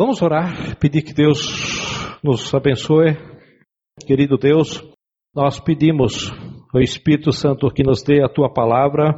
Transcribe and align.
Vamos 0.00 0.22
orar, 0.22 0.78
pedir 0.78 1.02
que 1.02 1.12
Deus 1.12 2.16
nos 2.24 2.54
abençoe. 2.54 3.18
Querido 4.06 4.38
Deus, 4.38 4.82
nós 5.36 5.60
pedimos 5.60 6.32
ao 6.74 6.80
Espírito 6.80 7.30
Santo 7.32 7.68
que 7.68 7.82
nos 7.82 8.02
dê 8.02 8.24
a 8.24 8.28
tua 8.30 8.50
palavra, 8.50 9.12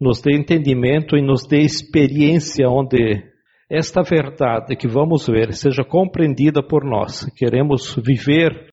nos 0.00 0.22
dê 0.22 0.36
entendimento 0.36 1.16
e 1.16 1.20
nos 1.20 1.44
dê 1.48 1.62
experiência 1.62 2.68
onde 2.68 3.24
esta 3.68 4.02
verdade 4.02 4.76
que 4.76 4.86
vamos 4.86 5.26
ver 5.26 5.52
seja 5.52 5.82
compreendida 5.82 6.62
por 6.62 6.84
nós. 6.84 7.24
Queremos 7.36 7.96
viver 7.96 8.68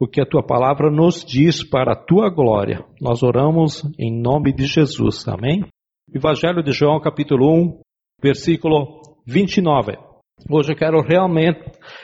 o 0.00 0.08
que 0.08 0.18
a 0.18 0.26
tua 0.26 0.42
palavra 0.42 0.90
nos 0.90 1.22
diz 1.22 1.62
para 1.62 1.92
a 1.92 2.04
tua 2.06 2.30
glória. 2.30 2.86
Nós 3.02 3.22
oramos 3.22 3.84
em 3.98 4.10
nome 4.18 4.50
de 4.50 4.64
Jesus. 4.64 5.28
Amém? 5.28 5.62
Evangelho 6.10 6.62
de 6.62 6.72
João, 6.72 6.98
capítulo 6.98 7.54
1, 7.54 7.80
versículo 8.22 9.02
29. 9.26 10.11
Hoje 10.50 10.72
eu 10.72 10.76
quero 10.76 11.00
realmente 11.00 11.60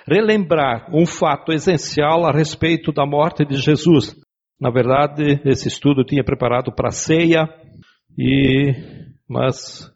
relembrar 0.06 0.94
um 0.94 1.04
fato 1.06 1.52
essencial 1.52 2.24
a 2.24 2.32
respeito 2.32 2.92
da 2.92 3.04
morte 3.04 3.44
de 3.44 3.56
Jesus. 3.56 4.14
Na 4.60 4.70
verdade, 4.70 5.40
esse 5.44 5.68
estudo 5.68 6.00
eu 6.00 6.06
tinha 6.06 6.24
preparado 6.24 6.72
para 6.72 6.88
a 6.88 6.92
ceia, 6.92 7.48
e, 8.18 8.72
mas 9.28 9.90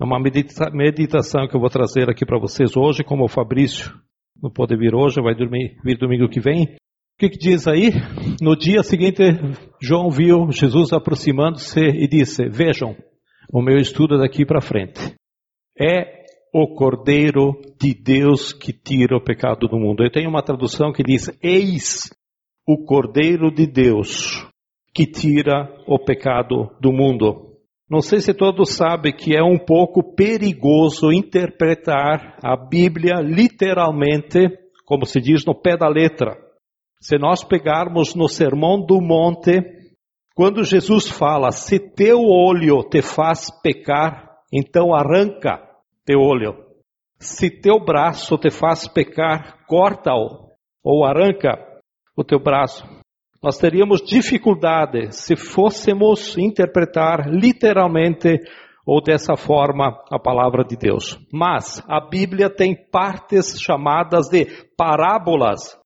é 0.00 0.04
uma 0.04 0.20
medita 0.20 0.70
meditação 0.70 1.46
que 1.46 1.56
eu 1.56 1.60
vou 1.60 1.70
trazer 1.70 2.08
aqui 2.10 2.24
para 2.24 2.38
vocês 2.38 2.76
hoje, 2.76 3.04
como 3.04 3.24
o 3.24 3.28
Fabrício 3.28 3.92
não 4.42 4.50
pode 4.50 4.76
vir 4.76 4.94
hoje, 4.94 5.20
vai 5.20 5.34
dormir, 5.34 5.76
vir 5.84 5.98
domingo 5.98 6.28
que 6.28 6.40
vem. 6.40 6.64
O 6.64 7.18
que, 7.18 7.30
que 7.30 7.38
diz 7.38 7.66
aí? 7.66 7.90
No 8.40 8.56
dia 8.56 8.82
seguinte, 8.82 9.22
João 9.82 10.08
viu 10.08 10.50
Jesus 10.52 10.92
aproximando-se 10.92 11.80
e 11.80 12.06
disse: 12.06 12.48
Vejam, 12.48 12.96
o 13.52 13.60
meu 13.60 13.76
estudo 13.76 14.14
é 14.14 14.18
daqui 14.18 14.46
para 14.46 14.60
frente. 14.60 15.16
É 15.76 16.17
o 16.52 16.74
Cordeiro 16.74 17.60
de 17.80 17.94
Deus 17.94 18.52
que 18.52 18.72
tira 18.72 19.16
o 19.16 19.22
pecado 19.22 19.68
do 19.68 19.78
mundo. 19.78 20.02
Eu 20.02 20.10
tenho 20.10 20.28
uma 20.28 20.42
tradução 20.42 20.92
que 20.92 21.02
diz: 21.02 21.30
Eis 21.42 22.10
o 22.66 22.84
Cordeiro 22.84 23.50
de 23.50 23.66
Deus 23.66 24.46
que 24.94 25.06
tira 25.06 25.68
o 25.86 25.98
pecado 25.98 26.70
do 26.80 26.92
mundo. 26.92 27.48
Não 27.90 28.00
sei 28.00 28.20
se 28.20 28.34
todos 28.34 28.70
sabem 28.70 29.14
que 29.14 29.34
é 29.34 29.42
um 29.42 29.58
pouco 29.58 30.14
perigoso 30.14 31.10
interpretar 31.12 32.36
a 32.42 32.56
Bíblia 32.56 33.20
literalmente, 33.22 34.40
como 34.84 35.06
se 35.06 35.20
diz 35.20 35.44
no 35.46 35.54
pé 35.54 35.76
da 35.76 35.88
letra. 35.88 36.36
Se 37.00 37.16
nós 37.16 37.44
pegarmos 37.44 38.14
no 38.14 38.28
Sermão 38.28 38.84
do 38.84 39.00
Monte, 39.00 39.62
quando 40.34 40.64
Jesus 40.64 41.08
fala: 41.08 41.50
Se 41.50 41.78
teu 41.78 42.20
olho 42.20 42.82
te 42.82 43.00
faz 43.00 43.50
pecar, 43.62 44.28
então 44.52 44.94
arranca 44.94 45.67
teu 46.08 46.20
olho. 46.20 46.64
Se 47.20 47.50
teu 47.50 47.78
braço 47.78 48.38
te 48.38 48.50
faz 48.50 48.88
pecar, 48.88 49.58
corta-o 49.66 50.48
ou 50.82 51.04
arranca 51.04 51.58
o 52.16 52.24
teu 52.24 52.40
braço. 52.40 52.82
Nós 53.42 53.58
teríamos 53.58 54.00
dificuldade 54.00 55.12
se 55.12 55.36
fôssemos 55.36 56.38
interpretar 56.38 57.28
literalmente 57.28 58.38
ou 58.86 59.02
dessa 59.02 59.36
forma 59.36 60.02
a 60.10 60.18
palavra 60.18 60.64
de 60.64 60.76
Deus. 60.76 61.18
Mas 61.30 61.84
a 61.86 62.00
Bíblia 62.00 62.48
tem 62.48 62.74
partes 62.90 63.60
chamadas 63.60 64.30
de 64.30 64.46
parábolas 64.78 65.78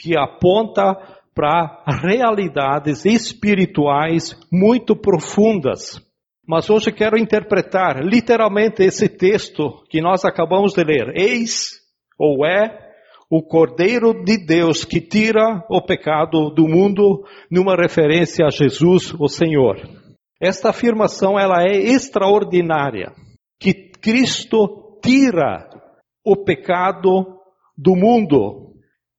que 0.00 0.16
aponta 0.16 0.94
para 1.34 1.82
realidades 2.00 3.04
espirituais 3.04 4.38
muito 4.52 4.94
profundas. 4.94 6.00
Mas 6.46 6.68
hoje 6.68 6.92
quero 6.92 7.16
interpretar 7.16 8.02
literalmente 8.04 8.82
esse 8.82 9.08
texto 9.08 9.82
que 9.88 10.00
nós 10.00 10.24
acabamos 10.24 10.74
de 10.74 10.84
ler. 10.84 11.12
Eis 11.16 11.80
ou 12.18 12.44
é 12.44 12.84
o 13.30 13.42
Cordeiro 13.42 14.22
de 14.22 14.36
Deus 14.36 14.84
que 14.84 15.00
tira 15.00 15.64
o 15.68 15.80
pecado 15.82 16.50
do 16.50 16.68
mundo, 16.68 17.24
numa 17.50 17.74
referência 17.74 18.46
a 18.46 18.50
Jesus, 18.50 19.14
o 19.18 19.26
Senhor. 19.26 19.76
Esta 20.40 20.70
afirmação 20.70 21.38
ela 21.38 21.62
é 21.62 21.76
extraordinária, 21.76 23.12
que 23.58 23.72
Cristo 24.00 25.00
tira 25.02 25.68
o 26.24 26.36
pecado 26.36 27.38
do 27.76 27.96
mundo. 27.96 28.74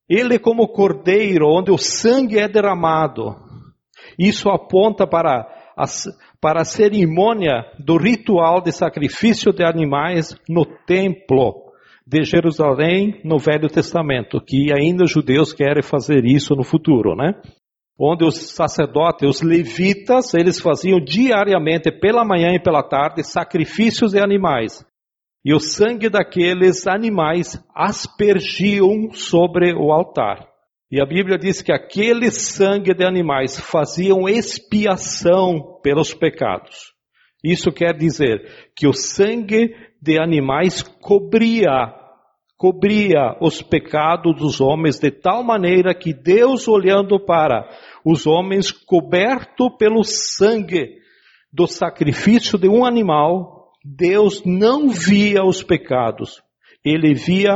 Ele 0.07 0.37
como 0.37 0.67
Cordeiro, 0.67 1.47
onde 1.47 1.71
o 1.71 1.77
sangue 1.77 2.37
é 2.37 2.47
derramado. 2.47 3.35
Isso 4.19 4.49
aponta 4.49 5.07
para 5.07 5.47
a, 5.75 5.85
para 6.45 6.61
a 6.61 6.63
cerimônia 6.63 7.65
do 7.79 7.97
ritual 7.97 8.61
de 8.61 8.71
sacrifício 8.71 9.51
de 9.51 9.63
animais 9.63 10.39
no 10.47 10.63
templo 10.85 11.71
de 12.05 12.23
Jerusalém 12.23 13.19
no 13.23 13.39
Velho 13.39 13.67
Testamento, 13.67 14.39
que 14.39 14.71
ainda 14.71 15.05
os 15.05 15.11
judeus 15.11 15.51
querem 15.51 15.81
fazer 15.81 16.23
isso 16.23 16.53
no 16.53 16.63
futuro, 16.63 17.15
né? 17.15 17.33
Onde 17.99 18.23
os 18.23 18.53
sacerdotes, 18.53 19.27
os 19.27 19.41
levitas, 19.41 20.35
eles 20.35 20.61
faziam 20.61 20.99
diariamente, 20.99 21.91
pela 21.91 22.23
manhã 22.23 22.53
e 22.53 22.61
pela 22.61 22.83
tarde, 22.83 23.23
sacrifícios 23.23 24.11
de 24.11 24.19
animais. 24.19 24.85
E 25.43 25.51
o 25.51 25.59
sangue 25.59 26.09
daqueles 26.09 26.85
animais 26.85 27.59
aspergiam 27.73 29.11
sobre 29.13 29.73
o 29.73 29.91
altar. 29.91 30.45
E 30.95 31.01
a 31.01 31.05
Bíblia 31.05 31.37
diz 31.37 31.61
que 31.61 31.73
aquele 31.73 32.31
sangue 32.31 32.93
de 32.93 33.03
animais 33.03 33.59
faziam 33.59 34.29
expiação 34.29 35.81
pelos 35.83 36.13
pecados. 36.13 36.93
Isso 37.43 37.69
quer 37.69 37.93
dizer 37.97 38.69
que 38.73 38.87
o 38.87 38.93
sangue 38.93 39.75
de 40.01 40.17
animais 40.17 40.81
cobria, 40.81 41.93
cobria 42.55 43.35
os 43.41 43.61
pecados 43.61 44.37
dos 44.37 44.61
homens 44.61 44.97
de 44.97 45.11
tal 45.11 45.43
maneira 45.43 45.93
que 45.93 46.13
Deus 46.13 46.65
olhando 46.65 47.19
para 47.19 47.67
os 48.05 48.25
homens 48.25 48.71
coberto 48.71 49.69
pelo 49.75 50.01
sangue 50.01 50.95
do 51.51 51.67
sacrifício 51.67 52.57
de 52.57 52.69
um 52.69 52.85
animal, 52.85 53.73
Deus 53.83 54.43
não 54.45 54.87
via 54.87 55.43
os 55.43 55.61
pecados, 55.61 56.41
ele 56.85 57.13
via 57.13 57.51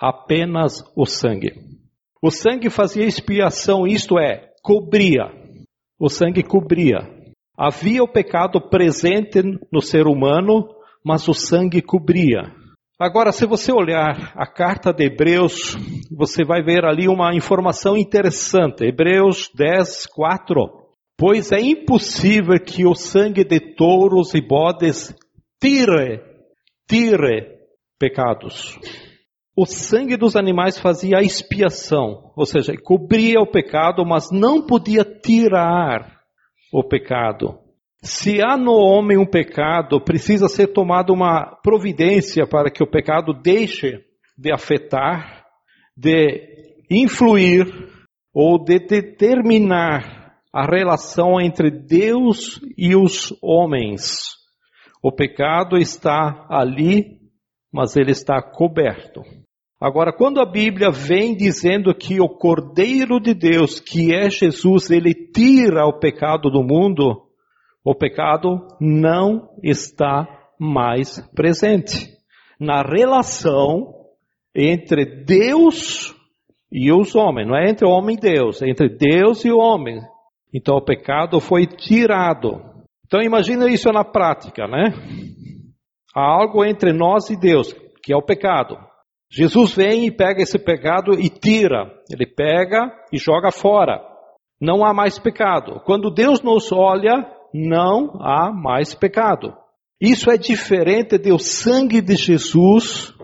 apenas 0.00 0.82
o 0.96 1.04
sangue. 1.04 1.78
O 2.22 2.30
sangue 2.30 2.68
fazia 2.68 3.06
expiação, 3.06 3.86
isto 3.86 4.18
é, 4.18 4.52
cobria. 4.62 5.24
O 5.98 6.08
sangue 6.08 6.42
cobria. 6.42 6.98
Havia 7.56 8.02
o 8.02 8.08
pecado 8.08 8.60
presente 8.60 9.42
no 9.72 9.80
ser 9.80 10.06
humano, 10.06 10.68
mas 11.04 11.28
o 11.28 11.34
sangue 11.34 11.80
cobria. 11.80 12.54
Agora, 12.98 13.32
se 13.32 13.46
você 13.46 13.72
olhar 13.72 14.32
a 14.36 14.46
carta 14.46 14.92
de 14.92 15.04
Hebreus, 15.04 15.74
você 16.10 16.44
vai 16.44 16.62
ver 16.62 16.84
ali 16.84 17.08
uma 17.08 17.34
informação 17.34 17.96
interessante. 17.96 18.84
Hebreus 18.84 19.50
10, 19.54 20.06
4. 20.14 20.54
Pois 21.16 21.52
é 21.52 21.60
impossível 21.60 22.58
que 22.58 22.86
o 22.86 22.94
sangue 22.94 23.44
de 23.44 23.74
touros 23.74 24.34
e 24.34 24.40
bodes 24.42 25.14
tire, 25.58 26.22
tire 26.86 27.58
pecados. 27.98 28.78
O 29.62 29.66
sangue 29.66 30.16
dos 30.16 30.36
animais 30.36 30.78
fazia 30.78 31.18
a 31.18 31.22
expiação, 31.22 32.32
ou 32.34 32.46
seja, 32.46 32.72
cobria 32.82 33.42
o 33.42 33.46
pecado, 33.46 34.06
mas 34.06 34.30
não 34.32 34.66
podia 34.66 35.04
tirar 35.04 36.18
o 36.72 36.82
pecado. 36.82 37.58
Se 38.02 38.42
há 38.42 38.56
no 38.56 38.72
homem 38.72 39.18
um 39.18 39.26
pecado, 39.26 40.00
precisa 40.00 40.48
ser 40.48 40.68
tomada 40.68 41.12
uma 41.12 41.58
providência 41.62 42.46
para 42.46 42.70
que 42.70 42.82
o 42.82 42.90
pecado 42.90 43.34
deixe 43.34 44.02
de 44.34 44.50
afetar, 44.50 45.44
de 45.94 46.86
influir 46.90 47.66
ou 48.32 48.64
de 48.64 48.78
determinar 48.78 50.36
a 50.50 50.64
relação 50.64 51.38
entre 51.38 51.70
Deus 51.70 52.58
e 52.78 52.96
os 52.96 53.36
homens. 53.42 54.22
O 55.02 55.12
pecado 55.12 55.76
está 55.76 56.46
ali, 56.48 57.18
mas 57.70 57.94
ele 57.94 58.12
está 58.12 58.40
coberto. 58.40 59.20
Agora, 59.80 60.12
quando 60.12 60.40
a 60.40 60.44
Bíblia 60.44 60.90
vem 60.90 61.34
dizendo 61.34 61.94
que 61.94 62.20
o 62.20 62.28
Cordeiro 62.28 63.18
de 63.18 63.32
Deus, 63.32 63.80
que 63.80 64.14
é 64.14 64.28
Jesus, 64.28 64.90
ele 64.90 65.14
tira 65.14 65.86
o 65.86 65.98
pecado 65.98 66.50
do 66.50 66.62
mundo, 66.62 67.22
o 67.82 67.94
pecado 67.94 68.68
não 68.78 69.48
está 69.62 70.28
mais 70.58 71.20
presente 71.34 72.08
na 72.60 72.82
relação 72.82 73.94
entre 74.54 75.24
Deus 75.24 76.14
e 76.70 76.92
os 76.92 77.16
homens. 77.16 77.48
Não 77.48 77.56
é 77.56 77.70
entre 77.70 77.86
o 77.86 77.90
homem 77.90 78.16
e 78.16 78.20
Deus, 78.20 78.60
é 78.60 78.68
entre 78.68 78.90
Deus 78.90 79.46
e 79.46 79.50
o 79.50 79.58
homem. 79.58 79.98
Então 80.52 80.76
o 80.76 80.84
pecado 80.84 81.40
foi 81.40 81.66
tirado. 81.66 82.60
Então 83.06 83.22
imagina 83.22 83.66
isso 83.66 83.90
na 83.90 84.04
prática, 84.04 84.66
né? 84.66 84.92
Há 86.14 86.20
algo 86.20 86.64
entre 86.66 86.92
nós 86.92 87.30
e 87.30 87.36
Deus, 87.36 87.72
que 88.02 88.12
é 88.12 88.16
o 88.16 88.22
pecado. 88.22 88.89
Jesus 89.30 89.74
vem 89.74 90.06
e 90.06 90.10
pega 90.10 90.42
esse 90.42 90.58
pecado 90.58 91.12
e 91.12 91.28
tira. 91.28 91.90
Ele 92.10 92.26
pega 92.26 92.92
e 93.12 93.18
joga 93.18 93.52
fora. 93.52 94.00
Não 94.60 94.84
há 94.84 94.92
mais 94.92 95.18
pecado. 95.18 95.80
Quando 95.84 96.10
Deus 96.10 96.42
nos 96.42 96.72
olha, 96.72 97.26
não 97.54 98.20
há 98.20 98.52
mais 98.52 98.94
pecado. 98.94 99.54
Isso 100.00 100.30
é 100.30 100.36
diferente 100.36 101.16
do 101.16 101.38
sangue 101.38 102.00
de 102.00 102.16
Jesus 102.16 103.14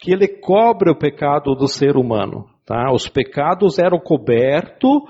que 0.00 0.12
ele 0.12 0.28
cobre 0.28 0.90
o 0.90 0.98
pecado 0.98 1.54
do 1.54 1.68
ser 1.68 1.96
humano. 1.96 2.46
Tá? 2.66 2.92
Os 2.92 3.08
pecados 3.08 3.78
eram 3.78 3.98
cobertos 3.98 5.02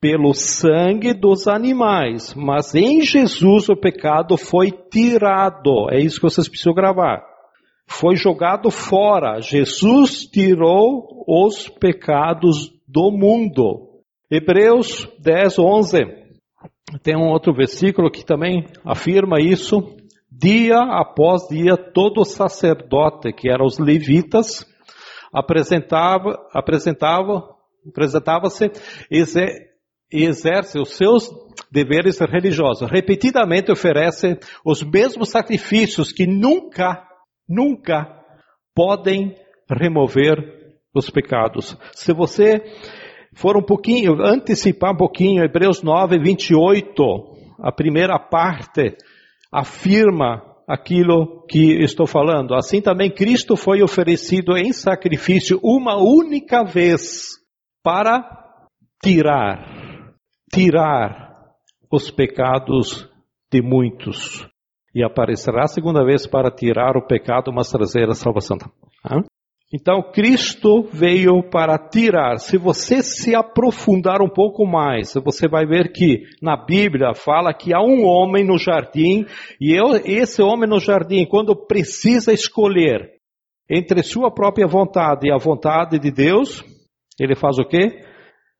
pelo 0.00 0.34
sangue 0.34 1.14
dos 1.14 1.48
animais, 1.48 2.34
mas 2.34 2.74
em 2.74 3.00
Jesus 3.00 3.68
o 3.68 3.76
pecado 3.76 4.36
foi 4.36 4.70
tirado. 4.70 5.90
É 5.90 5.98
isso 5.98 6.16
que 6.16 6.28
vocês 6.28 6.48
precisam 6.48 6.74
gravar. 6.74 7.24
Foi 7.88 8.16
jogado 8.16 8.70
fora. 8.70 9.40
Jesus 9.40 10.26
tirou 10.26 11.24
os 11.26 11.68
pecados 11.68 12.70
do 12.86 13.10
mundo. 13.10 14.02
Hebreus 14.30 15.08
10, 15.20 15.58
11. 15.58 16.26
Tem 17.02 17.16
um 17.16 17.28
outro 17.28 17.54
versículo 17.54 18.10
que 18.10 18.24
também 18.24 18.66
afirma 18.84 19.40
isso. 19.40 19.96
Dia 20.30 20.78
após 20.78 21.48
dia, 21.48 21.76
todo 21.76 22.24
sacerdote, 22.24 23.32
que 23.32 23.48
eram 23.48 23.64
os 23.64 23.78
levitas, 23.78 24.66
apresentava, 25.32 26.36
apresentava, 26.52 27.42
apresentava-se 27.88 28.70
e 29.10 29.24
exerce 30.12 30.78
os 30.78 30.90
seus 30.96 31.30
deveres 31.70 32.18
religiosos. 32.20 32.90
Repetidamente 32.90 33.72
oferece 33.72 34.38
os 34.64 34.82
mesmos 34.82 35.30
sacrifícios 35.30 36.12
que 36.12 36.26
nunca, 36.26 37.02
nunca 37.48 38.06
podem 38.74 39.34
remover 39.70 40.36
os 40.94 41.10
pecados. 41.10 41.76
Se 41.92 42.12
você 42.12 42.62
for 43.34 43.56
um 43.56 43.62
pouquinho, 43.62 44.20
antecipar 44.22 44.92
um 44.92 44.96
pouquinho, 44.96 45.44
Hebreus 45.44 45.82
9, 45.82 46.18
28, 46.18 47.02
a 47.60 47.72
primeira 47.72 48.18
parte 48.18 48.96
afirma 49.52 50.42
aquilo 50.68 51.44
que 51.48 51.82
estou 51.82 52.06
falando. 52.06 52.54
Assim 52.54 52.80
também 52.80 53.10
Cristo 53.10 53.56
foi 53.56 53.82
oferecido 53.82 54.56
em 54.56 54.72
sacrifício 54.72 55.60
uma 55.62 55.96
única 55.96 56.64
vez 56.64 57.36
para 57.82 58.44
tirar 59.02 59.86
tirar 60.52 61.34
os 61.90 62.10
pecados 62.10 63.08
de 63.50 63.60
muitos. 63.62 64.48
E 64.96 65.04
aparecerá 65.04 65.64
a 65.64 65.68
segunda 65.68 66.02
vez 66.02 66.26
para 66.26 66.50
tirar 66.50 66.96
o 66.96 67.06
pecado, 67.06 67.52
mas 67.52 67.70
trazer 67.70 68.08
a 68.08 68.14
salvação. 68.14 68.56
Então, 69.74 70.00
Cristo 70.10 70.88
veio 70.90 71.42
para 71.50 71.76
tirar. 71.76 72.38
Se 72.38 72.56
você 72.56 73.02
se 73.02 73.34
aprofundar 73.34 74.22
um 74.22 74.28
pouco 74.28 74.64
mais, 74.64 75.12
você 75.22 75.46
vai 75.46 75.66
ver 75.66 75.92
que 75.92 76.22
na 76.40 76.56
Bíblia 76.56 77.12
fala 77.14 77.52
que 77.52 77.74
há 77.74 77.80
um 77.82 78.06
homem 78.06 78.42
no 78.42 78.56
jardim, 78.56 79.26
e 79.60 79.78
eu, 79.78 79.96
esse 80.04 80.40
homem 80.40 80.66
no 80.66 80.80
jardim, 80.80 81.26
quando 81.26 81.54
precisa 81.54 82.32
escolher 82.32 83.10
entre 83.68 84.02
sua 84.02 84.32
própria 84.32 84.66
vontade 84.66 85.28
e 85.28 85.32
a 85.32 85.36
vontade 85.36 85.98
de 85.98 86.10
Deus, 86.10 86.64
ele 87.20 87.36
faz 87.36 87.58
o 87.58 87.64
quê? 87.64 88.06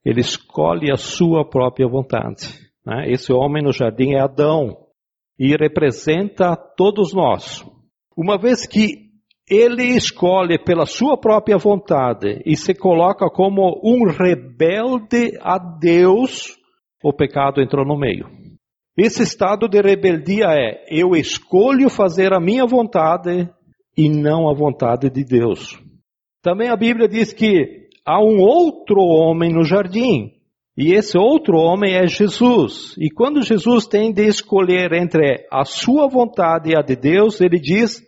ele 0.07 0.21
escolhe 0.21 0.93
a 0.93 0.97
sua 0.97 1.45
própria 1.45 1.89
vontade. 1.89 2.47
Né? 2.87 3.11
Esse 3.11 3.33
homem 3.33 3.61
no 3.61 3.73
jardim 3.73 4.15
é 4.15 4.21
Adão 4.21 4.86
e 5.39 5.57
representa 5.57 6.57
todos 6.57 7.13
nós. 7.13 7.65
Uma 8.17 8.39
vez 8.39 8.67
que 8.67 9.07
ele 9.49 9.85
escolhe 9.97 10.59
pela 10.59 10.87
sua 10.87 11.17
própria 11.17 11.57
vontade 11.57 12.43
e 12.45 12.57
se 12.57 12.75
coloca 12.75 13.31
como 13.31 13.81
um 13.85 14.11
rebelde 14.11 15.39
a 15.41 15.59
Deus, 15.59 16.57
o 17.03 17.13
pecado 17.13 17.63
entrou 17.63 17.87
no 17.87 17.97
meio. 17.97 18.27
Esse 18.97 19.23
estado 19.23 19.69
de 19.69 19.81
rebeldia 19.81 20.47
é: 20.49 20.85
eu 20.91 21.15
escolho 21.15 21.89
fazer 21.91 22.33
a 22.33 22.41
minha 22.41 22.67
vontade 22.67 23.49
e 23.97 24.09
não 24.09 24.49
a 24.49 24.55
vontade 24.55 25.11
de 25.11 25.23
Deus. 25.23 25.79
Também 26.43 26.69
a 26.69 26.77
Bíblia 26.77 27.07
diz 27.07 27.33
que 27.33 27.89
há 28.05 28.19
um 28.21 28.41
outro 28.41 29.01
homem 29.01 29.53
no 29.53 29.65
jardim. 29.65 30.33
E 30.77 30.93
esse 30.93 31.17
outro 31.17 31.57
homem 31.57 31.95
é 31.95 32.07
Jesus. 32.07 32.95
E 32.99 33.11
quando 33.11 33.43
Jesus 33.43 33.87
tem 33.87 34.13
de 34.13 34.27
escolher 34.27 34.93
entre 34.93 35.47
a 35.51 35.65
sua 35.65 36.07
vontade 36.07 36.71
e 36.71 36.77
a 36.77 36.83
de 36.83 36.95
Deus, 36.95 37.41
ele 37.41 37.59
diz: 37.59 38.03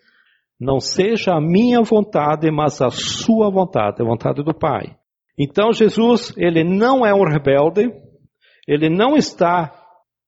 Não 0.61 0.79
seja 0.79 1.33
a 1.33 1.41
minha 1.41 1.81
vontade, 1.83 2.51
mas 2.51 2.83
a 2.83 2.91
sua 2.91 3.51
vontade, 3.51 4.03
a 4.03 4.05
vontade 4.05 4.43
do 4.43 4.53
Pai. 4.53 4.97
Então 5.39 5.73
Jesus, 5.73 6.35
ele 6.37 6.63
não 6.63 7.07
é 7.07 7.15
um 7.15 7.25
rebelde, 7.25 7.91
ele 8.67 8.91
não 8.91 9.17
está 9.17 9.73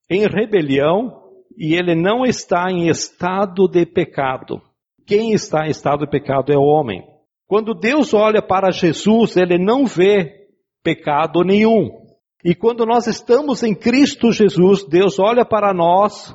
em 0.08 0.26
rebelião 0.26 1.20
e 1.58 1.74
ele 1.74 1.94
não 1.94 2.24
está 2.24 2.70
em 2.70 2.88
estado 2.88 3.68
de 3.68 3.84
pecado. 3.84 4.62
Quem 5.06 5.32
está 5.32 5.66
em 5.66 5.70
estado 5.70 6.06
de 6.06 6.10
pecado 6.10 6.52
é 6.52 6.56
o 6.56 6.62
homem. 6.62 7.04
Quando 7.46 7.74
Deus 7.74 8.14
olha 8.14 8.40
para 8.40 8.70
Jesus, 8.70 9.36
ele 9.36 9.58
não 9.58 9.84
vê 9.84 10.46
pecado 10.82 11.42
nenhum. 11.42 11.99
E 12.44 12.54
quando 12.54 12.86
nós 12.86 13.06
estamos 13.06 13.62
em 13.62 13.74
Cristo 13.74 14.32
Jesus, 14.32 14.84
Deus 14.84 15.18
olha 15.18 15.44
para 15.44 15.74
nós 15.74 16.34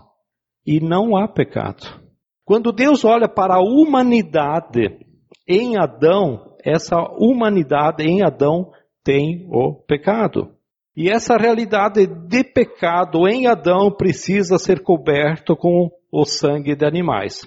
e 0.65 0.79
não 0.79 1.17
há 1.17 1.27
pecado. 1.27 2.01
Quando 2.43 2.71
Deus 2.71 3.03
olha 3.03 3.27
para 3.27 3.55
a 3.55 3.61
humanidade 3.61 4.99
em 5.47 5.77
Adão, 5.77 6.55
essa 6.63 6.95
humanidade 7.17 8.03
em 8.03 8.23
Adão 8.23 8.71
tem 9.03 9.47
o 9.49 9.73
pecado. 9.73 10.51
E 10.95 11.09
essa 11.09 11.37
realidade 11.37 12.05
de 12.05 12.43
pecado 12.43 13.27
em 13.27 13.47
Adão 13.47 13.91
precisa 13.91 14.57
ser 14.57 14.81
coberto 14.81 15.55
com 15.55 15.89
o 16.11 16.23
sangue 16.23 16.75
de 16.75 16.85
animais. 16.85 17.41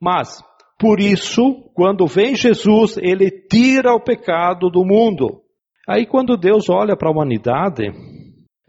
Mas 0.00 0.42
por 0.78 1.00
isso, 1.00 1.70
quando 1.74 2.06
vem 2.06 2.34
Jesus, 2.34 2.96
ele 2.98 3.30
tira 3.30 3.94
o 3.94 4.00
pecado 4.00 4.68
do 4.68 4.84
mundo. 4.84 5.43
Aí, 5.88 6.06
quando 6.06 6.36
Deus 6.36 6.68
olha 6.70 6.96
para 6.96 7.08
a 7.08 7.12
humanidade, 7.12 7.92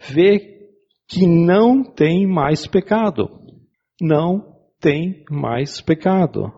vê 0.09 0.55
que 1.07 1.25
não 1.25 1.83
tem 1.83 2.27
mais 2.27 2.67
pecado. 2.67 3.29
Não 4.01 4.55
tem 4.79 5.23
mais 5.29 5.79
pecado. 5.81 6.51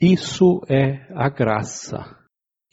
Isso 0.00 0.60
é 0.68 1.06
a 1.14 1.28
graça. 1.28 2.16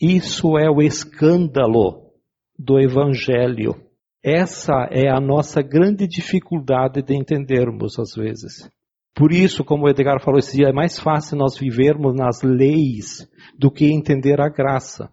Isso 0.01 0.57
é 0.57 0.69
o 0.69 0.81
escândalo 0.81 2.11
do 2.57 2.79
Evangelho. 2.79 3.75
Essa 4.23 4.87
é 4.89 5.09
a 5.09 5.19
nossa 5.19 5.61
grande 5.61 6.07
dificuldade 6.07 7.01
de 7.01 7.15
entendermos 7.15 7.99
às 7.99 8.15
vezes. 8.15 8.69
Por 9.15 9.31
isso, 9.31 9.63
como 9.63 9.85
o 9.85 9.89
Edgar 9.89 10.21
falou 10.21 10.39
esse 10.39 10.57
dia, 10.57 10.69
é 10.69 10.73
mais 10.73 10.99
fácil 10.99 11.37
nós 11.37 11.57
vivermos 11.57 12.13
nas 12.13 12.41
leis 12.41 13.29
do 13.57 13.71
que 13.71 13.85
entender 13.85 14.41
a 14.41 14.49
graça. 14.49 15.09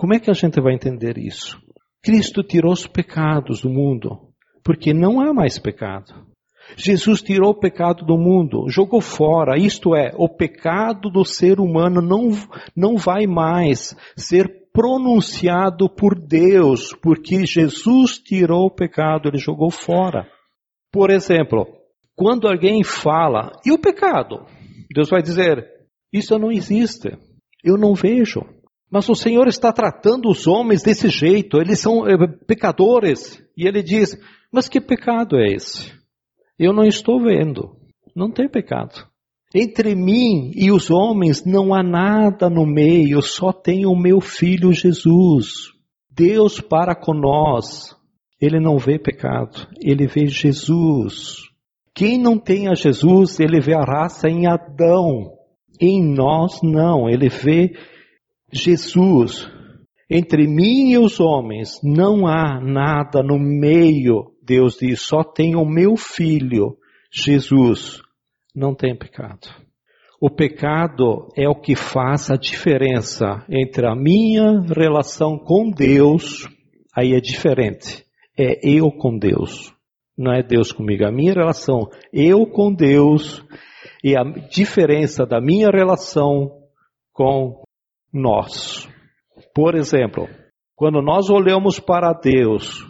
Como 0.00 0.14
é 0.14 0.18
que 0.18 0.30
a 0.30 0.34
gente 0.34 0.58
vai 0.62 0.72
entender 0.72 1.18
isso? 1.18 1.60
Cristo 2.02 2.42
tirou 2.42 2.72
os 2.72 2.86
pecados 2.86 3.60
do 3.60 3.68
mundo, 3.68 4.32
porque 4.64 4.94
não 4.94 5.20
há 5.20 5.34
mais 5.34 5.58
pecado. 5.58 6.26
Jesus 6.74 7.20
tirou 7.20 7.50
o 7.50 7.60
pecado 7.60 8.06
do 8.06 8.16
mundo, 8.16 8.64
jogou 8.70 9.02
fora, 9.02 9.58
isto 9.58 9.94
é, 9.94 10.10
o 10.16 10.26
pecado 10.26 11.10
do 11.10 11.22
ser 11.22 11.60
humano 11.60 12.00
não, 12.00 12.30
não 12.74 12.96
vai 12.96 13.26
mais 13.26 13.94
ser 14.16 14.70
pronunciado 14.72 15.86
por 15.86 16.18
Deus, 16.18 16.94
porque 17.02 17.44
Jesus 17.44 18.12
tirou 18.18 18.68
o 18.68 18.74
pecado, 18.74 19.28
ele 19.28 19.36
jogou 19.36 19.70
fora. 19.70 20.26
Por 20.90 21.10
exemplo, 21.10 21.66
quando 22.16 22.48
alguém 22.48 22.82
fala, 22.82 23.52
e 23.66 23.70
o 23.70 23.78
pecado? 23.78 24.46
Deus 24.94 25.10
vai 25.10 25.20
dizer: 25.20 25.62
Isso 26.10 26.38
não 26.38 26.50
existe, 26.50 27.18
eu 27.62 27.76
não 27.76 27.92
vejo. 27.92 28.40
Mas 28.90 29.08
o 29.08 29.14
Senhor 29.14 29.46
está 29.46 29.72
tratando 29.72 30.28
os 30.28 30.46
homens 30.46 30.82
desse 30.82 31.08
jeito, 31.08 31.58
eles 31.58 31.78
são 31.78 32.06
é, 32.08 32.16
pecadores. 32.46 33.40
E 33.56 33.66
ele 33.66 33.82
diz: 33.82 34.18
Mas 34.52 34.68
que 34.68 34.80
pecado 34.80 35.38
é 35.38 35.52
esse? 35.52 35.92
Eu 36.58 36.72
não 36.72 36.84
estou 36.84 37.22
vendo. 37.22 37.76
Não 38.14 38.30
tem 38.30 38.48
pecado. 38.48 39.08
Entre 39.54 39.94
mim 39.94 40.52
e 40.54 40.70
os 40.70 40.90
homens 40.90 41.44
não 41.44 41.74
há 41.74 41.82
nada 41.82 42.48
no 42.48 42.64
meio, 42.64 43.20
só 43.20 43.52
tem 43.52 43.86
o 43.86 43.96
meu 43.96 44.20
filho 44.20 44.72
Jesus. 44.72 45.70
Deus 46.10 46.60
para 46.60 46.94
com 46.94 47.14
nós. 47.14 47.96
Ele 48.40 48.58
não 48.58 48.78
vê 48.78 48.98
pecado, 48.98 49.68
ele 49.82 50.06
vê 50.06 50.26
Jesus. 50.26 51.50
Quem 51.94 52.18
não 52.18 52.38
tem 52.38 52.68
a 52.68 52.74
Jesus, 52.74 53.38
ele 53.38 53.60
vê 53.60 53.74
a 53.74 53.84
raça 53.84 54.28
em 54.28 54.46
Adão. 54.46 55.32
Em 55.80 56.02
nós, 56.02 56.60
não. 56.62 57.08
Ele 57.08 57.28
vê 57.28 57.72
Jesus. 58.52 59.48
Entre 60.08 60.46
mim 60.46 60.90
e 60.90 60.98
os 60.98 61.20
homens 61.20 61.80
não 61.82 62.26
há 62.26 62.60
nada 62.60 63.22
no 63.22 63.38
meio. 63.38 64.32
Deus 64.42 64.76
diz: 64.78 65.02
só 65.02 65.22
tem 65.22 65.54
o 65.54 65.64
meu 65.64 65.96
filho, 65.96 66.76
Jesus. 67.12 68.00
Não 68.54 68.74
tem 68.74 68.96
pecado. 68.96 69.48
O 70.20 70.28
pecado 70.28 71.28
é 71.36 71.48
o 71.48 71.54
que 71.54 71.74
faz 71.74 72.30
a 72.30 72.36
diferença 72.36 73.44
entre 73.48 73.86
a 73.86 73.94
minha 73.94 74.60
relação 74.76 75.38
com 75.38 75.70
Deus, 75.70 76.46
aí 76.94 77.14
é 77.14 77.20
diferente. 77.20 78.04
É 78.38 78.58
eu 78.62 78.90
com 78.90 79.16
Deus 79.18 79.72
não 80.20 80.34
é 80.34 80.42
Deus 80.42 80.70
comigo. 80.70 81.06
A 81.06 81.10
minha 81.10 81.32
relação, 81.32 81.88
eu 82.12 82.46
com 82.46 82.72
Deus, 82.72 83.42
e 84.04 84.14
a 84.14 84.22
diferença 84.22 85.24
da 85.24 85.40
minha 85.40 85.70
relação 85.70 86.58
com 87.12 87.62
nós. 88.12 88.88
Por 89.54 89.74
exemplo, 89.74 90.28
quando 90.74 91.02
nós 91.02 91.28
olhamos 91.28 91.78
para 91.78 92.12
Deus 92.12 92.84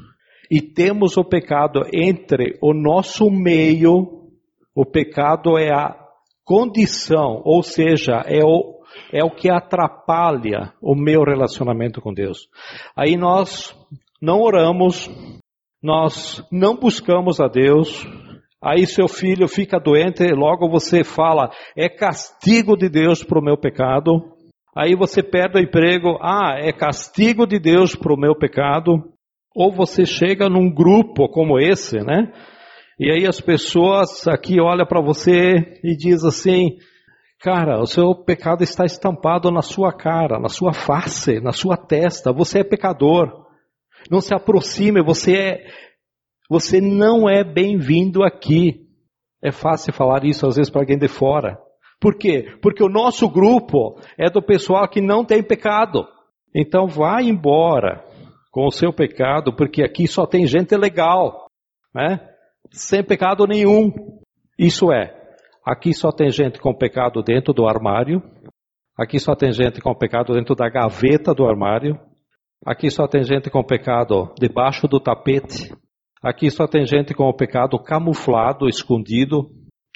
e 0.50 0.60
temos 0.60 1.16
o 1.16 1.24
pecado 1.24 1.82
entre 1.92 2.58
o 2.62 2.72
nosso 2.72 3.30
meio, 3.30 4.30
o 4.74 4.84
pecado 4.84 5.58
é 5.58 5.72
a 5.72 5.96
condição, 6.44 7.42
ou 7.44 7.62
seja, 7.62 8.22
é 8.26 8.44
o, 8.44 8.80
é 9.12 9.22
o 9.22 9.30
que 9.30 9.50
atrapalha 9.50 10.72
o 10.82 10.94
meu 10.94 11.22
relacionamento 11.22 12.00
com 12.00 12.12
Deus. 12.12 12.48
Aí 12.96 13.16
nós 13.16 13.76
não 14.20 14.40
oramos, 14.40 15.08
nós 15.82 16.44
não 16.50 16.76
buscamos 16.76 17.40
a 17.40 17.46
Deus, 17.46 18.06
aí 18.62 18.86
seu 18.86 19.08
filho 19.08 19.46
fica 19.48 19.78
doente, 19.78 20.26
logo 20.32 20.68
você 20.68 21.04
fala, 21.04 21.50
é 21.76 21.88
castigo 21.88 22.76
de 22.76 22.88
Deus 22.88 23.22
para 23.22 23.38
o 23.38 23.44
meu 23.44 23.56
pecado. 23.56 24.39
Aí 24.80 24.94
você 24.96 25.22
perde 25.22 25.58
o 25.58 25.62
emprego, 25.62 26.16
ah, 26.22 26.54
é 26.58 26.72
castigo 26.72 27.46
de 27.46 27.58
Deus 27.58 27.94
para 27.94 28.14
o 28.14 28.18
meu 28.18 28.34
pecado. 28.34 29.12
Ou 29.54 29.70
você 29.70 30.06
chega 30.06 30.49
num 30.49 30.72
grupo 30.72 31.28
como 31.28 31.60
esse, 31.60 31.99
né? 31.99 32.32
E 32.99 33.10
aí 33.10 33.26
as 33.26 33.42
pessoas 33.42 34.26
aqui 34.26 34.58
olham 34.58 34.87
para 34.87 35.02
você 35.02 35.78
e 35.84 35.94
diz 35.94 36.25
assim, 36.25 36.78
cara, 37.40 37.78
o 37.78 37.87
seu 37.87 38.14
pecado 38.14 38.62
está 38.62 38.87
estampado 38.87 39.50
na 39.50 39.60
sua 39.60 39.92
cara, 39.92 40.40
na 40.40 40.49
sua 40.49 40.72
face, 40.72 41.40
na 41.40 41.52
sua 41.52 41.76
testa. 41.76 42.32
Você 42.32 42.60
é 42.60 42.64
pecador. 42.64 43.44
Não 44.10 44.22
se 44.22 44.34
aproxime, 44.34 45.02
você 45.02 45.37
é, 45.37 45.66
você 46.49 46.80
não 46.80 47.28
é 47.28 47.44
bem-vindo 47.44 48.22
aqui. 48.22 48.87
É 49.44 49.52
fácil 49.52 49.92
falar 49.92 50.25
isso 50.25 50.46
às 50.46 50.56
vezes 50.56 50.70
para 50.70 50.80
alguém 50.80 50.96
de 50.96 51.08
fora. 51.08 51.58
Por 52.00 52.16
quê? 52.16 52.57
Porque 52.62 52.83
o 52.83 52.88
nosso 52.88 53.28
grupo 53.28 54.00
é 54.19 54.30
do 54.30 54.40
pessoal 54.40 54.88
que 54.88 55.02
não 55.02 55.25
tem 55.25 55.42
pecado. 55.42 56.09
Então 56.54 56.87
vá 56.87 57.23
embora 57.23 58.02
com 58.50 58.66
o 58.66 58.71
seu 58.71 58.92
pecado, 58.92 59.54
porque 59.54 59.83
aqui 59.83 60.07
só 60.09 60.26
tem 60.26 60.47
gente 60.47 60.75
legal, 60.76 61.47
né? 61.95 62.19
Sem 62.73 63.04
pecado 63.04 63.47
nenhum. 63.47 63.92
Isso 64.59 64.92
é, 64.92 65.14
aqui 65.64 65.92
só 65.92 66.11
tem 66.11 66.30
gente 66.30 66.59
com 66.59 66.75
pecado 66.75 67.23
dentro 67.23 67.52
do 67.52 67.69
armário, 67.69 68.23
aqui 68.97 69.19
só 69.19 69.35
tem 69.35 69.52
gente 69.52 69.80
com 69.80 69.95
pecado 69.95 70.35
dentro 70.35 70.54
da 70.54 70.69
gaveta 70.69 71.33
do 71.35 71.47
armário, 71.47 71.99
aqui 72.66 72.90
só 72.90 73.07
tem 73.07 73.23
gente 73.23 73.49
com 73.50 73.62
pecado 73.62 74.35
debaixo 74.38 74.88
do 74.88 74.99
tapete, 74.99 75.73
aqui 76.23 76.50
só 76.50 76.66
tem 76.66 76.85
gente 76.85 77.14
com 77.14 77.25
o 77.25 77.37
pecado 77.37 77.78
camuflado, 77.78 78.69
escondido, 78.69 79.49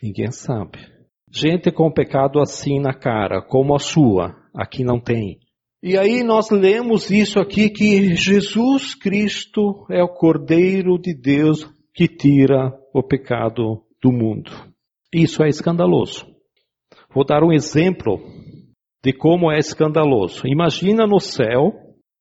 ninguém 0.02 0.30
sabe. 0.30 0.93
Gente 1.34 1.72
com 1.72 1.90
pecado 1.90 2.40
assim 2.40 2.78
na 2.78 2.94
cara, 2.94 3.42
como 3.42 3.74
a 3.74 3.78
sua, 3.80 4.36
aqui 4.54 4.84
não 4.84 5.00
tem. 5.00 5.40
E 5.82 5.98
aí 5.98 6.22
nós 6.22 6.48
lemos 6.50 7.10
isso 7.10 7.40
aqui 7.40 7.68
que 7.68 8.14
Jesus 8.14 8.94
Cristo 8.94 9.84
é 9.90 10.00
o 10.00 10.08
Cordeiro 10.08 10.96
de 10.96 11.12
Deus 11.12 11.68
que 11.92 12.06
tira 12.06 12.72
o 12.94 13.02
pecado 13.02 13.82
do 14.00 14.12
mundo. 14.12 14.50
Isso 15.12 15.42
é 15.42 15.48
escandaloso. 15.48 16.24
Vou 17.12 17.24
dar 17.24 17.42
um 17.42 17.52
exemplo 17.52 18.20
de 19.04 19.12
como 19.12 19.50
é 19.50 19.58
escandaloso. 19.58 20.46
Imagina 20.46 21.04
no 21.04 21.18
céu 21.18 21.72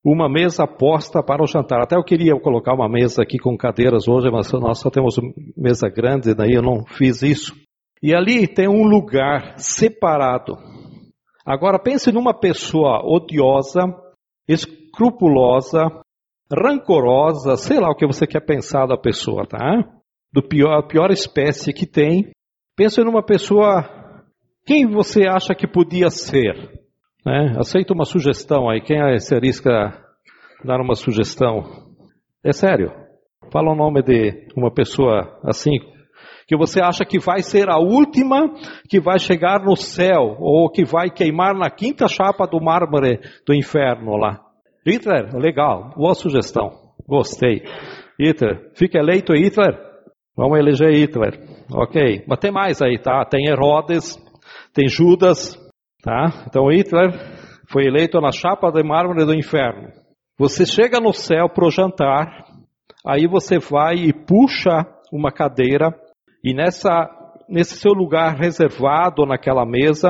uma 0.03 0.27
mesa 0.27 0.67
posta 0.67 1.23
para 1.23 1.43
o 1.43 1.47
jantar. 1.47 1.81
Até 1.81 1.95
eu 1.95 2.03
queria 2.03 2.37
colocar 2.39 2.73
uma 2.73 2.89
mesa 2.89 3.21
aqui 3.21 3.37
com 3.37 3.55
cadeiras 3.55 4.07
hoje, 4.07 4.29
mas 4.31 4.51
nós 4.53 4.79
só 4.79 4.89
temos 4.89 5.15
mesa 5.55 5.87
grande, 5.87 6.35
daí 6.35 6.53
eu 6.53 6.63
não 6.63 6.83
fiz 6.85 7.21
isso. 7.21 7.62
E 8.03 8.13
ali 8.13 8.45
tem 8.49 8.67
um 8.67 8.83
lugar 8.83 9.57
separado. 9.57 10.57
Agora 11.45 11.79
pense 11.79 12.11
numa 12.11 12.37
pessoa 12.37 13.01
odiosa, 13.01 13.81
escrupulosa, 14.45 15.87
rancorosa, 16.51 17.55
sei 17.55 17.79
lá 17.79 17.89
o 17.89 17.95
que 17.95 18.05
você 18.05 18.27
quer 18.27 18.41
pensar 18.41 18.87
da 18.87 18.97
pessoa, 18.97 19.47
tá? 19.47 19.59
Do 20.33 20.43
pior, 20.43 20.85
pior 20.85 21.11
espécie 21.11 21.71
que 21.71 21.85
tem. 21.85 22.29
Pense 22.75 23.01
numa 23.01 23.23
pessoa, 23.23 23.87
quem 24.65 24.85
você 24.85 25.25
acha 25.25 25.55
que 25.55 25.65
podia 25.65 26.09
ser? 26.09 26.55
Né? 27.25 27.55
Aceita 27.57 27.93
uma 27.93 28.03
sugestão 28.03 28.69
aí, 28.69 28.81
quem 28.81 28.99
é 28.99 29.17
se 29.17 29.33
arrisca 29.33 29.71
dar 30.65 30.81
uma 30.81 30.95
sugestão? 30.95 31.63
É 32.43 32.51
sério. 32.51 32.91
Fala 33.49 33.71
o 33.71 33.75
nome 33.75 34.01
de 34.01 34.47
uma 34.57 34.73
pessoa 34.73 35.39
assim, 35.45 35.77
que 36.47 36.57
você 36.57 36.81
acha 36.81 37.05
que 37.05 37.19
vai 37.19 37.41
ser 37.41 37.69
a 37.69 37.77
última 37.77 38.53
que 38.89 38.99
vai 38.99 39.19
chegar 39.19 39.63
no 39.63 39.75
céu, 39.75 40.35
ou 40.39 40.69
que 40.69 40.83
vai 40.83 41.09
queimar 41.09 41.55
na 41.55 41.69
quinta 41.69 42.07
chapa 42.07 42.45
do 42.45 42.61
mármore 42.61 43.19
do 43.45 43.53
inferno 43.53 44.15
lá. 44.17 44.39
Hitler, 44.85 45.33
legal, 45.35 45.91
boa 45.95 46.13
sugestão, 46.13 46.71
gostei. 47.07 47.63
Hitler, 48.19 48.71
fica 48.75 48.99
eleito 48.99 49.33
Hitler? 49.33 49.77
Vamos 50.35 50.59
eleger 50.59 50.93
Hitler, 50.93 51.39
ok. 51.71 52.23
Mas 52.27 52.39
tem 52.39 52.51
mais 52.51 52.81
aí, 52.81 52.99
tá? 52.99 53.23
Tem 53.25 53.47
Herodes, 53.47 54.17
tem 54.73 54.87
Judas, 54.87 55.57
tá? 56.03 56.45
Então 56.47 56.67
Hitler 56.69 57.11
foi 57.69 57.85
eleito 57.85 58.19
na 58.19 58.31
chapa 58.31 58.71
de 58.71 58.83
mármore 58.83 59.25
do 59.25 59.33
inferno. 59.33 59.89
Você 60.37 60.65
chega 60.65 60.99
no 60.99 61.13
céu 61.13 61.47
para 61.47 61.65
o 61.65 61.71
jantar, 61.71 62.45
aí 63.05 63.27
você 63.27 63.59
vai 63.59 63.95
e 63.95 64.11
puxa 64.11 64.85
uma 65.11 65.31
cadeira 65.31 65.93
e 66.43 66.53
nessa, 66.53 67.09
nesse 67.47 67.77
seu 67.77 67.93
lugar 67.93 68.35
reservado 68.35 69.25
naquela 69.25 69.65
mesa, 69.65 70.09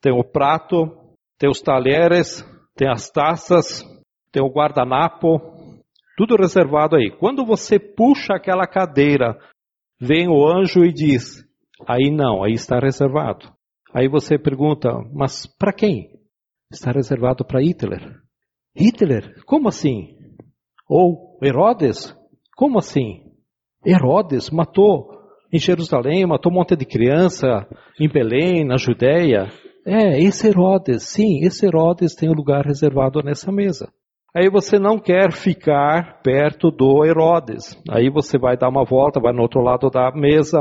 tem 0.00 0.12
o 0.12 0.24
prato, 0.24 0.90
tem 1.38 1.48
os 1.48 1.60
talheres, 1.60 2.44
tem 2.76 2.90
as 2.90 3.08
taças, 3.10 3.82
tem 4.32 4.42
o 4.42 4.50
guardanapo, 4.50 5.40
tudo 6.16 6.36
reservado 6.36 6.96
aí. 6.96 7.10
Quando 7.10 7.44
você 7.44 7.78
puxa 7.78 8.34
aquela 8.34 8.66
cadeira, 8.66 9.38
vem 10.00 10.28
o 10.28 10.46
anjo 10.46 10.84
e 10.84 10.92
diz: 10.92 11.44
aí 11.86 12.10
não, 12.10 12.42
aí 12.42 12.52
está 12.52 12.78
reservado. 12.78 13.52
Aí 13.94 14.08
você 14.08 14.36
pergunta: 14.36 14.90
mas 15.12 15.46
para 15.46 15.72
quem? 15.72 16.10
Está 16.70 16.90
reservado 16.90 17.44
para 17.44 17.62
Hitler. 17.62 18.20
Hitler? 18.76 19.44
Como 19.44 19.68
assim? 19.68 20.16
Ou 20.88 21.38
Herodes? 21.40 22.12
Como 22.56 22.78
assim? 22.78 23.22
Herodes 23.86 24.50
matou 24.50 25.13
em 25.54 25.58
Jerusalém, 25.60 26.26
matou 26.26 26.50
um 26.50 26.56
monte 26.56 26.74
de 26.74 26.84
criança, 26.84 27.64
em 28.00 28.08
Belém, 28.08 28.64
na 28.64 28.76
Judéia. 28.76 29.46
É, 29.86 30.18
esse 30.18 30.48
Herodes, 30.48 31.04
sim, 31.04 31.44
esse 31.44 31.64
Herodes 31.64 32.16
tem 32.16 32.28
um 32.28 32.34
lugar 32.34 32.66
reservado 32.66 33.22
nessa 33.22 33.52
mesa. 33.52 33.88
Aí 34.34 34.50
você 34.50 34.80
não 34.80 34.98
quer 34.98 35.30
ficar 35.30 36.20
perto 36.24 36.72
do 36.72 37.04
Herodes. 37.04 37.80
Aí 37.88 38.10
você 38.10 38.36
vai 38.36 38.56
dar 38.56 38.68
uma 38.68 38.84
volta, 38.84 39.20
vai 39.20 39.32
no 39.32 39.42
outro 39.42 39.60
lado 39.60 39.88
da 39.90 40.10
mesa, 40.10 40.58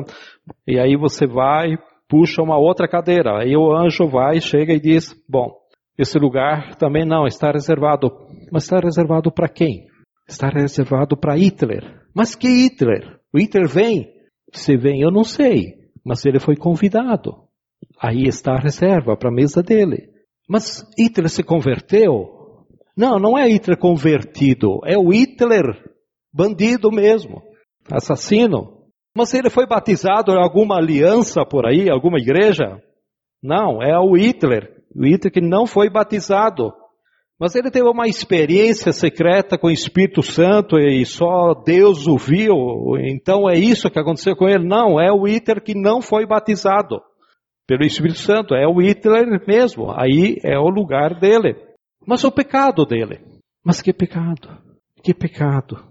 e 0.67 0.77
aí 0.77 0.95
você 0.95 1.25
vai, 1.25 1.75
puxa 2.07 2.43
uma 2.43 2.59
outra 2.59 2.87
cadeira. 2.87 3.39
Aí 3.39 3.57
o 3.57 3.75
anjo 3.75 4.07
vai, 4.07 4.39
chega 4.39 4.73
e 4.73 4.79
diz: 4.79 5.15
Bom, 5.27 5.53
esse 5.97 6.19
lugar 6.19 6.75
também 6.75 7.03
não, 7.03 7.25
está 7.25 7.51
reservado. 7.51 8.11
Mas 8.51 8.65
está 8.65 8.77
reservado 8.77 9.31
para 9.31 9.49
quem? 9.49 9.87
Está 10.29 10.49
reservado 10.49 11.17
para 11.17 11.35
Hitler. 11.35 11.83
Mas 12.13 12.35
que 12.35 12.47
Hitler? 12.47 13.17
O 13.33 13.39
Hitler 13.39 13.67
vem, 13.67 14.13
se 14.59 14.77
vem, 14.77 15.01
eu 15.01 15.11
não 15.11 15.23
sei, 15.23 15.75
mas 16.05 16.25
ele 16.25 16.39
foi 16.39 16.55
convidado. 16.55 17.35
Aí 17.99 18.23
está 18.27 18.53
a 18.53 18.61
reserva 18.61 19.15
para 19.17 19.29
a 19.29 19.33
mesa 19.33 19.61
dele. 19.61 20.09
Mas 20.47 20.85
Hitler 20.97 21.29
se 21.29 21.43
converteu? 21.43 22.65
Não, 22.95 23.17
não 23.17 23.37
é 23.37 23.47
Hitler 23.47 23.77
convertido, 23.77 24.81
é 24.85 24.97
o 24.97 25.09
Hitler 25.09 25.63
bandido 26.33 26.91
mesmo, 26.91 27.41
assassino. 27.91 28.83
Mas 29.15 29.33
ele 29.33 29.49
foi 29.49 29.67
batizado 29.67 30.31
em 30.31 30.41
alguma 30.41 30.77
aliança 30.77 31.45
por 31.45 31.65
aí, 31.67 31.89
alguma 31.89 32.19
igreja? 32.19 32.81
Não, 33.41 33.81
é 33.81 33.97
o 33.99 34.15
Hitler, 34.15 34.83
o 34.95 35.05
Hitler 35.05 35.31
que 35.31 35.41
não 35.41 35.65
foi 35.65 35.89
batizado. 35.89 36.73
Mas 37.43 37.55
ele 37.55 37.69
teve 37.69 37.89
uma 37.89 38.07
experiência 38.07 38.93
secreta 38.93 39.57
com 39.57 39.67
o 39.67 39.69
Espírito 39.69 40.23
Santo 40.23 40.79
e 40.79 41.05
só 41.05 41.53
Deus 41.53 42.07
o 42.07 42.17
viu. 42.17 42.55
Então 42.97 43.49
é 43.49 43.59
isso 43.59 43.89
que 43.89 43.99
aconteceu 43.99 44.33
com 44.33 44.47
ele? 44.47 44.65
Não, 44.65 44.97
é 44.97 45.11
o 45.11 45.27
Hitler 45.27 45.61
que 45.61 45.75
não 45.75 46.01
foi 46.01 46.25
batizado 46.25 47.01
pelo 47.67 47.83
Espírito 47.83 48.19
Santo. 48.19 48.55
É 48.55 48.65
o 48.65 48.79
Hitler 48.79 49.45
mesmo. 49.45 49.91
Aí 49.91 50.37
é 50.41 50.57
o 50.57 50.69
lugar 50.69 51.19
dele. 51.19 51.57
Mas 52.07 52.23
o 52.23 52.31
pecado 52.31 52.85
dele. 52.85 53.19
Mas 53.61 53.81
que 53.81 53.91
pecado? 53.91 54.57
Que 55.03 55.13
pecado? 55.13 55.83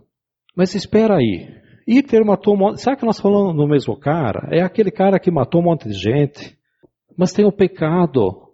Mas 0.56 0.74
espera 0.74 1.18
aí. 1.18 1.50
Hitler 1.86 2.24
matou 2.24 2.54
um 2.54 2.60
monte. 2.60 2.80
Será 2.80 2.96
que 2.96 3.04
nós 3.04 3.20
falamos 3.20 3.54
do 3.54 3.68
mesmo 3.68 3.94
cara? 3.94 4.48
É 4.50 4.62
aquele 4.62 4.90
cara 4.90 5.20
que 5.20 5.30
matou 5.30 5.60
um 5.60 5.64
monte 5.64 5.86
de 5.86 5.92
gente. 5.92 6.56
Mas 7.14 7.34
tem 7.34 7.44
o 7.44 7.52
pecado 7.52 8.48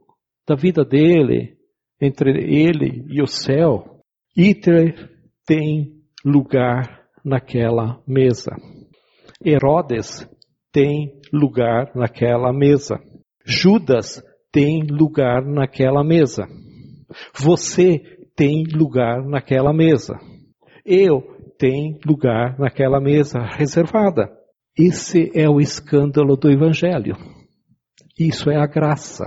da 0.45 0.57
vida 0.57 0.85
dele 0.85 1.58
entre 2.01 2.31
ele 2.31 3.05
e 3.09 3.23
o 3.23 3.27
céu, 3.27 4.01
Hitler 4.37 5.11
tem 5.47 5.95
lugar 6.25 7.05
naquela 7.25 8.01
mesa. 8.07 8.53
Herodes 9.45 10.29
tem 10.73 11.21
lugar 11.33 11.95
naquela 11.95 12.53
mesa. 12.53 13.01
Judas 13.45 14.23
tem 14.53 14.83
lugar 14.85 15.45
naquela 15.45 16.05
mesa. 16.05 16.47
Você 17.35 18.01
tem 18.37 18.65
lugar 18.65 19.25
naquela 19.27 19.73
mesa. 19.73 20.19
Eu 20.85 21.23
tenho 21.59 21.99
lugar 22.07 22.59
naquela 22.59 23.01
mesa 23.01 23.41
reservada. 23.41 24.31
Esse 24.77 25.31
é 25.35 25.49
o 25.49 25.61
escândalo 25.61 26.37
do 26.37 26.51
Evangelho. 26.51 27.17
Isso 28.19 28.51
é 28.51 28.57
a 28.57 28.67
graça. 28.67 29.25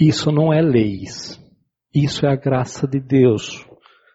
Isso 0.00 0.32
não 0.32 0.52
é 0.52 0.60
leis. 0.60 1.40
Isso 1.94 2.26
é 2.26 2.32
a 2.32 2.36
graça 2.36 2.88
de 2.88 2.98
Deus, 2.98 3.64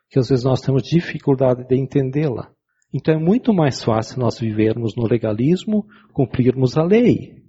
que 0.10 0.20
às 0.20 0.28
vezes 0.28 0.44
nós 0.44 0.60
temos 0.60 0.84
dificuldade 0.84 1.66
de 1.66 1.76
entendê-la. 1.76 2.52
Então 2.94 3.14
é 3.14 3.20
muito 3.20 3.54
mais 3.54 3.84
fácil 3.84 4.20
nós 4.20 4.40
vivermos 4.40 4.96
no 4.98 5.08
legalismo, 5.08 5.86
cumprirmos 6.12 6.78
a 6.78 6.84
lei. 6.84 7.40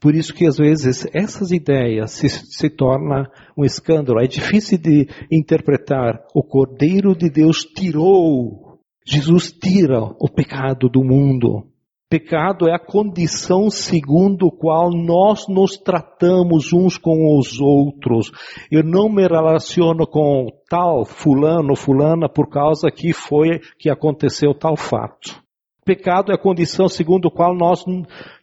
Por 0.00 0.14
isso 0.14 0.34
que 0.34 0.46
às 0.46 0.56
vezes 0.56 1.06
essas 1.14 1.50
ideias 1.50 2.10
se, 2.12 2.28
se 2.28 2.68
tornam 2.68 3.24
um 3.56 3.64
escândalo. 3.64 4.20
É 4.20 4.26
difícil 4.26 4.78
de 4.78 5.06
interpretar. 5.30 6.20
O 6.34 6.42
Cordeiro 6.42 7.16
de 7.16 7.30
Deus 7.30 7.58
tirou. 7.58 8.80
Jesus 9.06 9.52
tira 9.52 10.00
o 10.00 10.28
pecado 10.28 10.88
do 10.88 11.02
mundo. 11.02 11.68
Pecado 12.08 12.68
é 12.68 12.72
a 12.72 12.78
condição 12.78 13.68
segundo 13.68 14.46
a 14.46 14.56
qual 14.56 14.90
nós 14.92 15.48
nos 15.48 15.76
tratamos 15.76 16.72
uns 16.72 16.96
com 16.96 17.36
os 17.36 17.60
outros. 17.60 18.30
Eu 18.70 18.84
não 18.84 19.08
me 19.08 19.26
relaciono 19.26 20.06
com 20.06 20.46
tal 20.70 21.04
fulano, 21.04 21.74
fulana 21.74 22.28
por 22.28 22.48
causa 22.48 22.92
que 22.92 23.12
foi 23.12 23.58
que 23.76 23.90
aconteceu 23.90 24.54
tal 24.54 24.76
fato. 24.76 25.42
Pecado 25.84 26.30
é 26.30 26.36
a 26.36 26.40
condição 26.40 26.86
segundo 26.86 27.26
a 27.26 27.30
qual 27.30 27.56
nós 27.56 27.84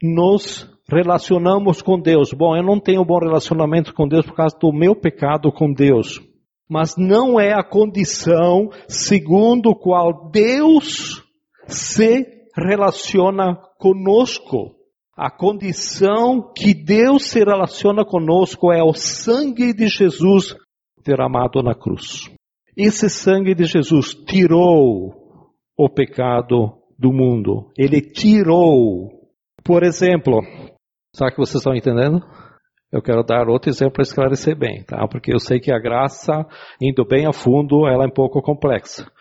nos 0.02 0.70
relacionamos 0.92 1.82
com 1.82 1.98
Deus. 1.98 2.34
Bom, 2.34 2.58
eu 2.58 2.64
não 2.64 2.82
tenho 2.82 3.02
um 3.02 3.06
bom 3.06 3.20
relacionamento 3.20 3.94
com 3.94 4.10
Deus 4.10 4.26
por 4.26 4.36
causa 4.36 4.58
do 4.60 4.74
meu 4.74 4.94
pecado 4.94 5.50
com 5.54 5.72
Deus. 5.72 6.22
Mas 6.70 6.98
não 6.98 7.40
é 7.40 7.54
a 7.54 7.64
condição 7.64 8.70
segundo 8.90 9.70
a 9.70 9.76
qual 9.76 10.30
Deus 10.32 11.24
se 11.66 12.43
relaciona 12.56 13.56
conosco. 13.78 14.76
A 15.16 15.30
condição 15.30 16.52
que 16.56 16.74
Deus 16.74 17.30
se 17.30 17.40
relaciona 17.40 18.04
conosco 18.04 18.72
é 18.72 18.84
o 18.84 18.94
sangue 18.94 19.74
de 19.74 19.88
Jesus 19.88 20.56
derramado 21.06 21.62
na 21.62 21.76
cruz. 21.76 22.32
Esse 22.76 23.10
sangue 23.10 23.54
de 23.54 23.66
Jesus 23.66 24.16
tirou 24.16 25.14
o 25.78 25.90
pecado 25.90 26.74
do 26.98 27.12
mundo. 27.12 27.72
Ele 27.78 28.02
tirou. 28.02 29.12
Por 29.64 29.84
exemplo, 29.84 30.42
será 31.16 31.30
que 31.30 31.38
vocês 31.38 31.58
estão 31.58 31.76
entendendo? 31.76 32.20
Eu 32.92 33.02
quero 33.02 33.24
dar 33.24 33.48
outro 33.48 33.70
exemplo 33.70 33.94
para 33.94 34.04
esclarecer 34.04 34.58
bem, 34.58 34.84
tá? 34.84 35.08
Porque 35.08 35.34
eu 35.34 35.40
sei 35.40 35.60
que 35.60 35.72
a 35.72 35.80
graça, 35.80 36.46
indo 36.82 37.06
bem 37.06 37.26
a 37.28 37.34
fundo, 37.34 37.88
ela 37.88 38.04
é 38.04 38.08
um 38.08 38.14
pouco 38.14 38.42
complexa. 38.42 39.12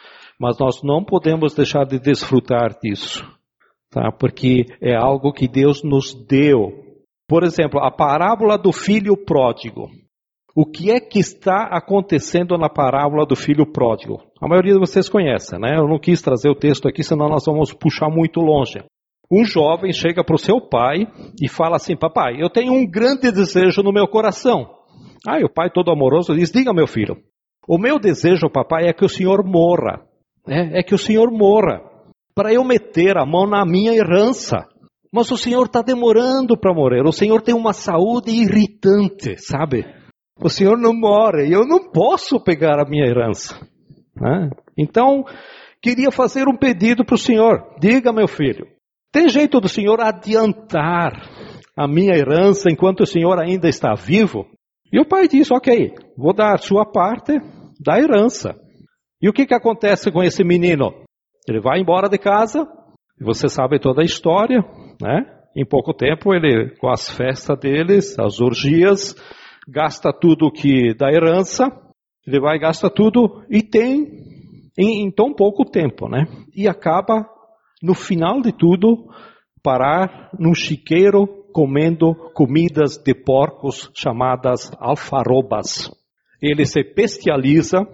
Mas 0.42 0.58
nós 0.58 0.82
não 0.82 1.04
podemos 1.04 1.54
deixar 1.54 1.84
de 1.84 2.00
desfrutar 2.00 2.76
disso, 2.82 3.24
tá? 3.88 4.10
Porque 4.10 4.66
é 4.80 4.92
algo 4.92 5.32
que 5.32 5.46
Deus 5.46 5.84
nos 5.84 6.12
deu. 6.26 6.72
Por 7.28 7.44
exemplo, 7.44 7.78
a 7.78 7.92
parábola 7.92 8.58
do 8.58 8.72
filho 8.72 9.16
pródigo. 9.16 9.88
O 10.52 10.66
que 10.66 10.90
é 10.90 10.98
que 10.98 11.20
está 11.20 11.68
acontecendo 11.70 12.58
na 12.58 12.68
parábola 12.68 13.24
do 13.24 13.36
filho 13.36 13.64
pródigo? 13.64 14.20
A 14.40 14.48
maioria 14.48 14.72
de 14.72 14.80
vocês 14.80 15.08
conhece, 15.08 15.56
né? 15.60 15.76
Eu 15.78 15.86
não 15.86 16.00
quis 16.00 16.20
trazer 16.20 16.50
o 16.50 16.56
texto 16.56 16.88
aqui, 16.88 17.04
senão 17.04 17.28
nós 17.28 17.44
vamos 17.46 17.72
puxar 17.72 18.10
muito 18.10 18.40
longe. 18.40 18.82
Um 19.30 19.44
jovem 19.44 19.92
chega 19.92 20.24
para 20.24 20.34
o 20.34 20.38
seu 20.38 20.60
pai 20.60 21.06
e 21.40 21.48
fala 21.48 21.76
assim: 21.76 21.96
Papai, 21.96 22.42
eu 22.42 22.50
tenho 22.50 22.72
um 22.72 22.84
grande 22.84 23.30
desejo 23.30 23.80
no 23.80 23.92
meu 23.92 24.08
coração. 24.08 24.68
Aí 25.24 25.44
o 25.44 25.48
pai, 25.48 25.70
todo 25.70 25.92
amoroso, 25.92 26.34
diz: 26.34 26.50
Diga, 26.50 26.74
meu 26.74 26.88
filho, 26.88 27.16
o 27.68 27.78
meu 27.78 28.00
desejo, 28.00 28.50
papai, 28.50 28.88
é 28.88 28.92
que 28.92 29.04
o 29.04 29.08
senhor 29.08 29.44
morra 29.44 30.10
é, 30.46 30.80
é 30.80 30.82
que 30.82 30.94
o 30.94 30.98
Senhor 30.98 31.30
morra, 31.30 31.80
para 32.34 32.52
eu 32.52 32.64
meter 32.64 33.16
a 33.16 33.26
mão 33.26 33.46
na 33.46 33.64
minha 33.64 33.92
herança. 33.92 34.66
Mas 35.12 35.30
o 35.30 35.36
Senhor 35.36 35.66
está 35.66 35.82
demorando 35.82 36.56
para 36.56 36.72
morrer. 36.72 37.06
O 37.06 37.12
Senhor 37.12 37.42
tem 37.42 37.54
uma 37.54 37.74
saúde 37.74 38.30
irritante, 38.30 39.36
sabe? 39.36 39.84
O 40.40 40.48
Senhor 40.48 40.78
não 40.78 40.94
morre 40.94 41.48
e 41.48 41.52
eu 41.52 41.66
não 41.66 41.90
posso 41.90 42.40
pegar 42.40 42.80
a 42.80 42.88
minha 42.88 43.06
herança. 43.06 43.60
Né? 44.16 44.48
Então, 44.76 45.24
queria 45.82 46.10
fazer 46.10 46.48
um 46.48 46.56
pedido 46.56 47.04
para 47.04 47.14
o 47.14 47.18
Senhor. 47.18 47.76
Diga, 47.78 48.10
meu 48.10 48.26
filho, 48.26 48.66
tem 49.12 49.28
jeito 49.28 49.60
do 49.60 49.68
Senhor 49.68 50.00
adiantar 50.00 51.12
a 51.76 51.86
minha 51.86 52.16
herança 52.16 52.70
enquanto 52.70 53.00
o 53.00 53.06
Senhor 53.06 53.38
ainda 53.38 53.68
está 53.68 53.94
vivo? 53.94 54.46
E 54.90 54.98
o 54.98 55.06
pai 55.06 55.28
disse: 55.28 55.54
Ok, 55.54 55.94
vou 56.16 56.34
dar 56.34 56.58
sua 56.58 56.84
parte 56.84 57.38
da 57.78 57.98
herança. 57.98 58.58
E 59.22 59.28
o 59.28 59.32
que, 59.32 59.46
que 59.46 59.54
acontece 59.54 60.10
com 60.10 60.20
esse 60.20 60.42
menino? 60.42 60.92
Ele 61.48 61.60
vai 61.60 61.78
embora 61.78 62.08
de 62.08 62.18
casa, 62.18 62.66
você 63.20 63.48
sabe 63.48 63.78
toda 63.78 64.02
a 64.02 64.04
história, 64.04 64.64
né? 65.00 65.38
Em 65.56 65.64
pouco 65.64 65.94
tempo 65.94 66.34
ele, 66.34 66.74
com 66.76 66.88
as 66.88 67.08
festas 67.08 67.56
deles, 67.60 68.18
as 68.18 68.40
orgias, 68.40 69.14
gasta 69.68 70.12
tudo 70.12 70.50
que 70.50 70.92
da 70.94 71.08
herança, 71.08 71.66
ele 72.26 72.40
vai 72.40 72.58
gasta 72.58 72.90
tudo 72.90 73.44
e 73.48 73.62
tem 73.62 74.06
em, 74.76 75.06
em 75.06 75.10
tão 75.10 75.32
pouco 75.32 75.64
tempo, 75.64 76.08
né? 76.08 76.24
E 76.54 76.66
acaba 76.66 77.24
no 77.82 77.94
final 77.94 78.40
de 78.40 78.52
tudo 78.52 79.08
parar 79.62 80.30
num 80.38 80.54
chiqueiro 80.54 81.28
comendo 81.52 82.14
comidas 82.34 82.96
de 82.96 83.14
porcos 83.14 83.90
chamadas 83.94 84.72
alfarobas. 84.80 85.90
Ele 86.40 86.64
se 86.64 86.82
bestializa, 86.82 87.86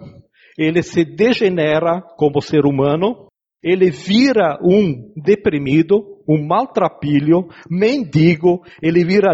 ele 0.59 0.83
se 0.83 1.05
degenera 1.05 2.01
como 2.17 2.41
ser 2.41 2.65
humano, 2.65 3.27
ele 3.63 3.89
vira 3.89 4.59
um 4.61 5.13
deprimido, 5.15 6.21
um 6.27 6.45
maltrapilho, 6.45 7.47
mendigo, 7.69 8.61
ele 8.81 9.05
vira 9.05 9.31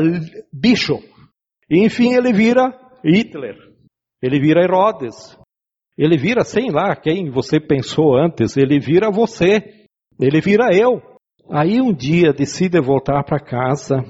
bicho. 0.54 1.00
Enfim, 1.70 2.14
ele 2.14 2.32
vira 2.32 2.72
Hitler, 3.04 3.56
ele 4.22 4.40
vira 4.40 4.64
Herodes, 4.64 5.36
ele 5.98 6.16
vira, 6.16 6.44
sei 6.44 6.70
lá, 6.70 6.96
quem 6.96 7.32
você 7.32 7.60
pensou 7.60 8.16
antes, 8.16 8.56
ele 8.56 8.80
vira 8.80 9.10
você, 9.10 9.64
ele 10.20 10.40
vira 10.42 10.76
eu. 10.76 11.02
Aí 11.50 11.82
um 11.82 11.92
dia 11.92 12.32
decide 12.34 12.80
voltar 12.80 13.24
para 13.24 13.40
casa, 13.40 14.04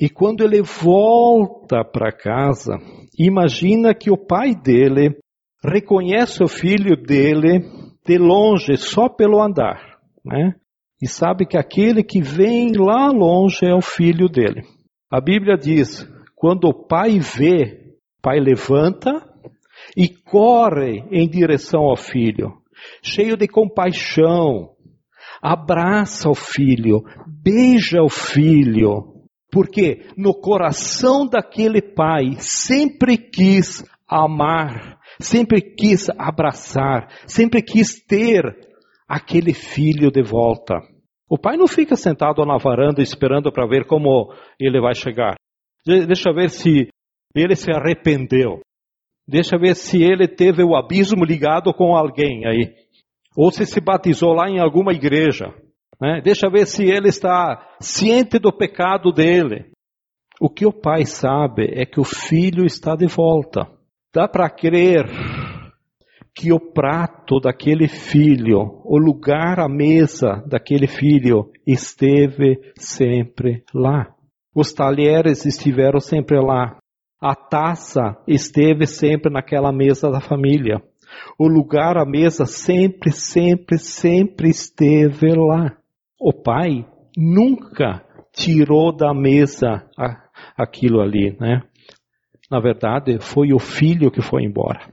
e 0.00 0.08
quando 0.08 0.44
ele 0.44 0.62
volta 0.62 1.84
para 1.84 2.12
casa, 2.12 2.78
imagina 3.18 3.92
que 3.92 4.10
o 4.10 4.16
pai 4.16 4.54
dele 4.54 5.16
reconhece 5.62 6.42
o 6.42 6.48
filho 6.48 6.96
dele 6.96 7.60
de 8.06 8.18
longe, 8.18 8.76
só 8.76 9.08
pelo 9.08 9.42
andar, 9.42 9.98
né? 10.24 10.54
E 11.02 11.08
sabe 11.08 11.46
que 11.46 11.56
aquele 11.56 12.02
que 12.02 12.20
vem 12.20 12.72
lá 12.76 13.10
longe 13.10 13.64
é 13.64 13.74
o 13.74 13.80
filho 13.80 14.28
dele. 14.28 14.62
A 15.10 15.20
Bíblia 15.20 15.56
diz: 15.56 16.06
quando 16.34 16.64
o 16.64 16.86
pai 16.86 17.18
vê, 17.18 17.94
o 18.18 18.22
pai 18.22 18.38
levanta 18.38 19.10
e 19.96 20.08
corre 20.08 21.04
em 21.10 21.28
direção 21.28 21.82
ao 21.82 21.96
filho, 21.96 22.52
cheio 23.02 23.36
de 23.36 23.48
compaixão, 23.48 24.70
abraça 25.42 26.28
o 26.28 26.34
filho, 26.34 27.02
beija 27.26 28.02
o 28.02 28.10
filho, 28.10 29.24
porque 29.50 30.06
no 30.16 30.34
coração 30.34 31.26
daquele 31.26 31.80
pai 31.80 32.36
sempre 32.38 33.16
quis 33.16 33.82
amar 34.06 34.99
sempre 35.20 35.60
quis 35.60 36.08
abraçar, 36.18 37.08
sempre 37.26 37.62
quis 37.62 38.04
ter 38.04 38.42
aquele 39.08 39.52
filho 39.52 40.10
de 40.10 40.22
volta. 40.22 40.76
O 41.28 41.38
pai 41.38 41.56
não 41.56 41.68
fica 41.68 41.94
sentado 41.94 42.44
na 42.44 42.56
varanda 42.56 43.02
esperando 43.02 43.52
para 43.52 43.66
ver 43.66 43.86
como 43.86 44.32
ele 44.58 44.80
vai 44.80 44.94
chegar. 44.94 45.36
Deixa 45.86 46.32
ver 46.32 46.50
se 46.50 46.88
ele 47.34 47.54
se 47.54 47.70
arrependeu. 47.70 48.60
Deixa 49.28 49.56
ver 49.56 49.76
se 49.76 50.02
ele 50.02 50.26
teve 50.26 50.64
o 50.64 50.74
abismo 50.74 51.24
ligado 51.24 51.72
com 51.72 51.96
alguém 51.96 52.46
aí. 52.46 52.74
Ou 53.36 53.50
se 53.52 53.64
se 53.64 53.80
batizou 53.80 54.32
lá 54.32 54.48
em 54.48 54.58
alguma 54.58 54.92
igreja. 54.92 55.54
Né? 56.00 56.20
Deixa 56.22 56.50
ver 56.50 56.66
se 56.66 56.84
ele 56.84 57.08
está 57.08 57.76
ciente 57.80 58.38
do 58.38 58.52
pecado 58.52 59.12
dele. 59.12 59.70
O 60.40 60.48
que 60.48 60.66
o 60.66 60.72
pai 60.72 61.04
sabe 61.04 61.70
é 61.74 61.84
que 61.84 62.00
o 62.00 62.04
filho 62.04 62.64
está 62.64 62.96
de 62.96 63.06
volta. 63.06 63.70
Dá 64.12 64.26
para 64.26 64.50
crer 64.50 65.06
que 66.34 66.52
o 66.52 66.58
prato 66.58 67.38
daquele 67.38 67.86
filho, 67.86 68.80
o 68.84 68.98
lugar 68.98 69.60
à 69.60 69.68
mesa 69.68 70.42
daquele 70.48 70.88
filho 70.88 71.50
esteve 71.64 72.58
sempre 72.76 73.62
lá. 73.72 74.12
Os 74.52 74.72
talheres 74.72 75.46
estiveram 75.46 76.00
sempre 76.00 76.40
lá. 76.40 76.76
A 77.20 77.36
taça 77.36 78.16
esteve 78.26 78.84
sempre 78.84 79.32
naquela 79.32 79.70
mesa 79.70 80.10
da 80.10 80.20
família. 80.20 80.82
O 81.38 81.46
lugar 81.46 81.96
à 81.96 82.04
mesa 82.04 82.46
sempre, 82.46 83.12
sempre, 83.12 83.78
sempre 83.78 84.48
esteve 84.48 85.34
lá. 85.36 85.76
O 86.18 86.32
pai 86.32 86.84
nunca 87.16 88.04
tirou 88.32 88.94
da 88.94 89.14
mesa 89.14 89.88
aquilo 90.56 91.00
ali, 91.00 91.36
né? 91.38 91.62
Na 92.50 92.58
verdade, 92.60 93.18
foi 93.20 93.52
o 93.52 93.58
filho 93.58 94.10
que 94.10 94.20
foi 94.20 94.42
embora. 94.42 94.92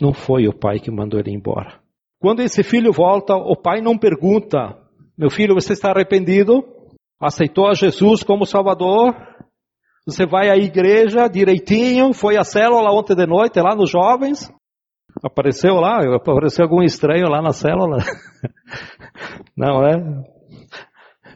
Não 0.00 0.12
foi 0.12 0.46
o 0.46 0.52
pai 0.52 0.78
que 0.78 0.90
mandou 0.90 1.18
ele 1.18 1.32
embora. 1.32 1.80
Quando 2.20 2.40
esse 2.40 2.62
filho 2.62 2.92
volta, 2.92 3.34
o 3.34 3.56
pai 3.56 3.80
não 3.80 3.98
pergunta: 3.98 4.76
Meu 5.16 5.30
filho, 5.30 5.54
você 5.54 5.72
está 5.72 5.90
arrependido? 5.90 6.64
Aceitou 7.20 7.68
a 7.68 7.74
Jesus 7.74 8.22
como 8.22 8.46
Salvador? 8.46 9.14
Você 10.06 10.26
vai 10.26 10.50
à 10.50 10.56
igreja 10.56 11.28
direitinho? 11.28 12.12
Foi 12.12 12.36
à 12.36 12.44
célula 12.44 12.92
ontem 12.92 13.16
de 13.16 13.26
noite, 13.26 13.60
lá 13.60 13.74
nos 13.74 13.90
jovens? 13.90 14.52
Apareceu 15.22 15.74
lá? 15.76 16.00
Apareceu 16.14 16.64
algum 16.64 16.82
estranho 16.82 17.28
lá 17.28 17.40
na 17.40 17.52
célula? 17.52 17.98
Não 19.56 19.86
é? 19.86 20.24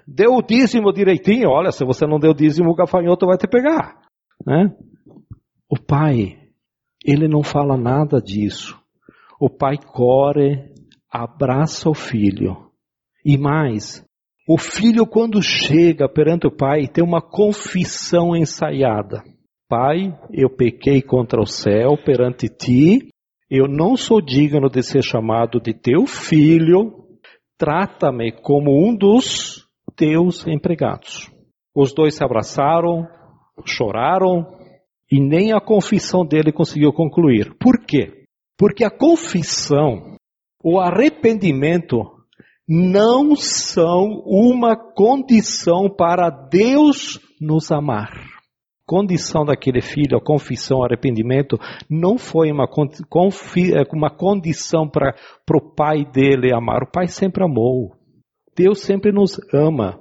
Deu 0.07 0.35
o 0.35 0.42
dízimo 0.42 0.92
direitinho. 0.92 1.51
Olha, 1.51 1.71
se 1.71 1.85
você 1.85 2.07
não 2.07 2.18
deu 2.18 2.31
o 2.31 2.35
dízimo, 2.35 2.71
o 2.71 2.75
gafanhoto 2.75 3.27
vai 3.27 3.37
te 3.37 3.47
pegar. 3.47 4.01
Né? 4.47 4.75
O 5.71 5.79
pai, 5.79 6.39
ele 7.05 7.29
não 7.29 7.43
fala 7.43 7.77
nada 7.77 8.23
disso. 8.23 8.79
O 9.39 9.51
pai 9.51 9.77
corre, 9.77 10.73
abraça 11.11 11.91
o 11.91 11.95
filho. 11.95 12.71
E 13.23 13.37
mais, 13.37 14.03
o 14.49 14.57
filho 14.57 15.07
quando 15.07 15.43
chega 15.43 16.09
perante 16.09 16.47
o 16.47 16.51
pai 16.51 16.89
tem 16.89 17.05
uma 17.05 17.21
confissão 17.21 18.35
ensaiada. 18.35 19.23
Pai, 19.69 20.19
eu 20.33 20.49
pequei 20.49 21.03
contra 21.03 21.39
o 21.39 21.47
céu 21.47 21.99
perante 22.03 22.49
ti, 22.49 23.11
eu 23.51 23.69
não 23.69 23.95
sou 23.95 24.23
digno 24.23 24.71
de 24.71 24.83
ser 24.83 25.03
chamado 25.03 25.61
de 25.61 25.75
teu 25.75 26.07
filho, 26.07 27.05
trata-me 27.59 28.33
como 28.33 28.71
um 28.71 28.97
dos 28.97 29.69
teus 29.95 30.47
empregados. 30.47 31.31
Os 31.75 31.93
dois 31.93 32.15
se 32.15 32.25
abraçaram, 32.25 33.07
choraram 33.67 34.58
e 35.11 35.21
nem 35.21 35.53
a 35.53 35.61
confissão 35.61 36.25
dele 36.25 36.53
conseguiu 36.53 36.92
concluir. 36.92 37.55
Por 37.59 37.79
quê? 37.85 38.25
Porque 38.59 38.85
a 38.85 38.90
confissão, 38.90 40.16
o 40.62 40.79
arrependimento, 40.79 42.18
não 42.68 43.35
são 43.35 44.23
uma 44.27 44.77
condição 44.77 45.88
para 45.88 46.29
Deus 46.29 47.18
nos 47.40 47.73
amar. 47.73 48.11
Condição 48.87 49.44
daquele 49.44 49.81
filho, 49.81 50.16
a 50.16 50.21
confissão, 50.21 50.79
o 50.79 50.85
arrependimento, 50.85 51.59
não 51.88 52.18
foi 52.18 52.51
uma, 52.51 52.66
uma 53.92 54.11
condição 54.11 54.88
para 54.88 55.14
o 55.55 55.75
pai 55.75 56.05
dele 56.05 56.55
amar. 56.55 56.83
O 56.83 56.90
pai 56.90 57.07
sempre 57.07 57.44
amou. 57.44 57.94
Deus 58.57 58.81
sempre 58.81 59.12
nos 59.12 59.38
ama. 59.53 60.01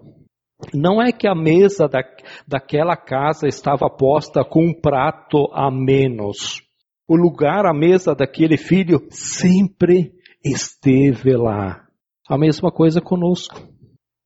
Não 0.74 1.02
é 1.02 1.12
que 1.12 1.28
a 1.28 1.36
mesa 1.36 1.88
da, 1.88 2.02
daquela 2.48 2.96
casa 2.96 3.48
estava 3.48 3.90
posta 3.90 4.44
com 4.44 4.66
um 4.66 4.74
prato 4.74 5.48
a 5.54 5.70
menos. 5.72 6.62
O 7.08 7.16
lugar, 7.16 7.66
a 7.66 7.74
mesa 7.74 8.16
daquele 8.16 8.58
filho 8.58 9.08
sempre 9.10 10.14
esteve 10.44 11.36
lá. 11.36 11.86
A 12.28 12.38
mesma 12.38 12.72
coisa 12.72 13.00
conosco. 13.00 13.62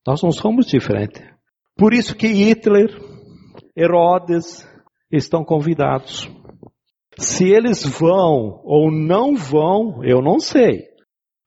Nós 0.07 0.21
não 0.23 0.31
somos 0.31 0.65
diferentes. 0.67 1.21
Por 1.77 1.93
isso 1.93 2.15
que 2.15 2.27
Hitler, 2.27 2.89
Herodes 3.77 4.67
estão 5.11 5.43
convidados. 5.43 6.29
Se 7.19 7.47
eles 7.49 7.85
vão 7.85 8.61
ou 8.63 8.89
não 8.91 9.35
vão, 9.35 10.03
eu 10.03 10.21
não 10.21 10.39
sei. 10.39 10.85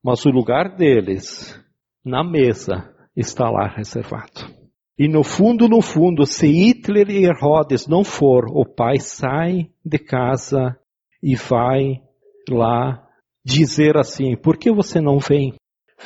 Mas 0.05 0.25
o 0.25 0.31
lugar 0.31 0.77
deles 0.77 1.59
na 2.05 2.23
mesa 2.23 2.95
está 3.17 3.49
lá 3.51 3.67
reservado. 3.67 4.64
E 4.99 5.09
no 5.09 5.25
fundo, 5.25 5.69
no 5.69 5.81
fundo, 5.81 6.25
se 6.25 6.47
Hitler 6.47 7.11
e 7.11 7.25
Herodes 7.25 7.89
não 7.89 8.05
for, 8.05 8.45
o 8.51 8.65
pai 8.65 9.01
sai 9.01 9.71
de 9.85 9.99
casa 9.99 10.79
e 11.23 11.35
vai 11.35 12.01
lá 12.49 13.05
dizer 13.45 13.97
assim: 13.97 14.37
por 14.37 14.57
que 14.57 14.73
você 14.73 15.01
não 15.01 15.19
vem? 15.19 15.55